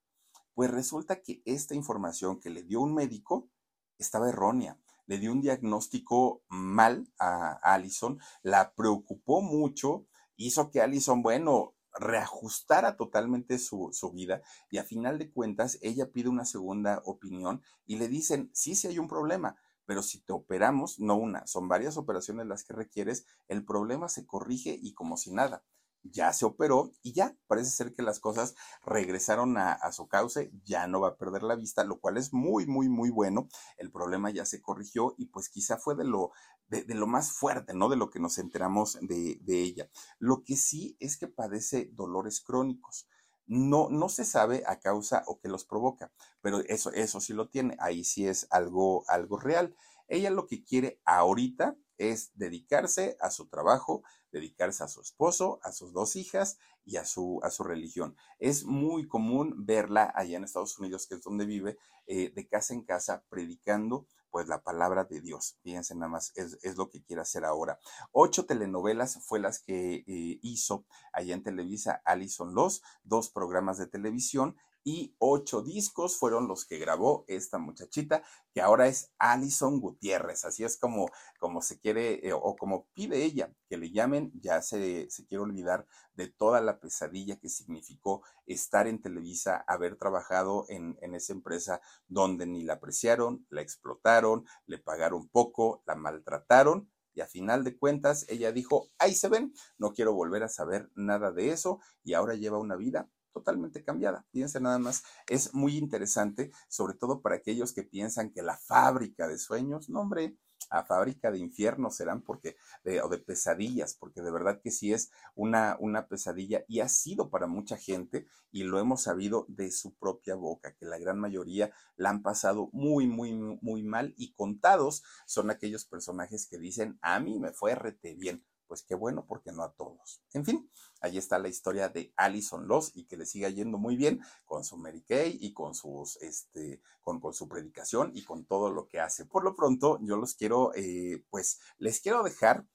[0.62, 3.50] Pues resulta que esta información que le dio un médico
[3.98, 4.80] estaba errónea.
[5.08, 10.06] Le dio un diagnóstico mal a Allison, la preocupó mucho,
[10.36, 16.12] hizo que Allison, bueno, reajustara totalmente su, su, vida y a final de cuentas ella
[16.12, 19.56] pide una segunda opinión y le dicen, sí, sí hay un problema,
[19.88, 24.28] pero si te operamos, no una, son varias operaciones las que requieres, el problema se
[24.28, 25.64] corrige y como si nada
[26.04, 30.88] ya se operó y ya parece ser que las cosas regresaron a, su cauce, ya
[30.88, 33.48] no va a perder la vista, lo cual es muy, muy, muy bueno.
[33.78, 36.32] El problema ya se corrigió y pues quizá fue de lo,
[36.68, 37.90] de, lo más fuerte, ¿no?
[37.90, 39.90] De lo que nos enteramos de, ella.
[40.20, 43.08] Lo que sí es que padece dolores crónicos.
[43.46, 47.50] No, no se sabe a causa o qué los provoca, pero eso, eso sí lo
[47.50, 47.76] tiene.
[47.80, 49.76] Ahí sí es algo, algo real.
[50.08, 55.72] Ella lo que quiere ahorita es dedicarse a su trabajo, dedicarse a su esposo, a
[55.72, 58.16] sus dos hijas y a su, a su religión.
[58.40, 61.78] Es muy común verla allá en Estados Unidos, que es donde vive,
[62.08, 65.58] eh, de casa en casa, predicando pues la palabra de Dios.
[65.62, 67.80] Fíjense nada más, es, lo que quiere hacer ahora.
[68.12, 73.88] Ocho telenovelas fue las que eh, hizo allá en Televisa Alison Loss, dos programas de
[73.88, 78.24] televisión y ocho discos fueron los que grabó esta muchachita,
[78.54, 80.46] que ahora es Alison Gutiérrez.
[80.46, 81.10] Así es como,
[81.40, 85.44] como se quiere eh, o como pide ella que le llamen, ya se, se quiere
[85.44, 91.34] olvidar de toda la pesadilla que significó estar en Televisa, haber trabajado en, en esa
[91.34, 97.64] empresa donde ni la apreciaron, la explotaron, le pagaron poco, la maltrataron y a final
[97.64, 101.80] de cuentas ella dijo, ahí se ven, no quiero volver a saber nada de eso
[102.04, 104.26] y ahora lleva una vida totalmente cambiada.
[104.32, 109.28] Fíjense nada más, es muy interesante, sobre todo para aquellos que piensan que la fábrica
[109.28, 110.38] de sueños, no hombre,
[110.70, 112.56] a fábrica de infiernos serán porque,
[113.04, 117.30] o de pesadillas, porque de verdad que sí es una, una pesadilla y ha sido
[117.30, 121.72] para mucha gente y lo hemos sabido de su propia boca, que la gran mayoría
[121.96, 127.20] la han pasado muy, muy, muy mal y contados son aquellos personajes que dicen, a
[127.20, 130.24] mí me fue rete bien pues qué bueno, porque no a todos.
[130.32, 133.98] En fin, ahí está la historia de Alison Loss y que le siga yendo muy
[133.98, 138.46] bien con su Mary Kay y con sus, este, con, con su predicación y con
[138.46, 139.26] todo lo que hace.
[139.26, 142.66] Por lo pronto, yo los quiero, eh, pues les quiero dejar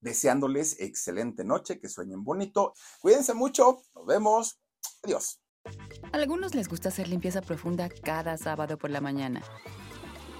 [0.00, 2.74] deseándoles excelente noche, que sueñen bonito.
[2.98, 4.60] Cuídense mucho, nos vemos.
[5.04, 5.40] Adiós.
[6.12, 9.44] A algunos les gusta hacer limpieza profunda cada sábado por la mañana.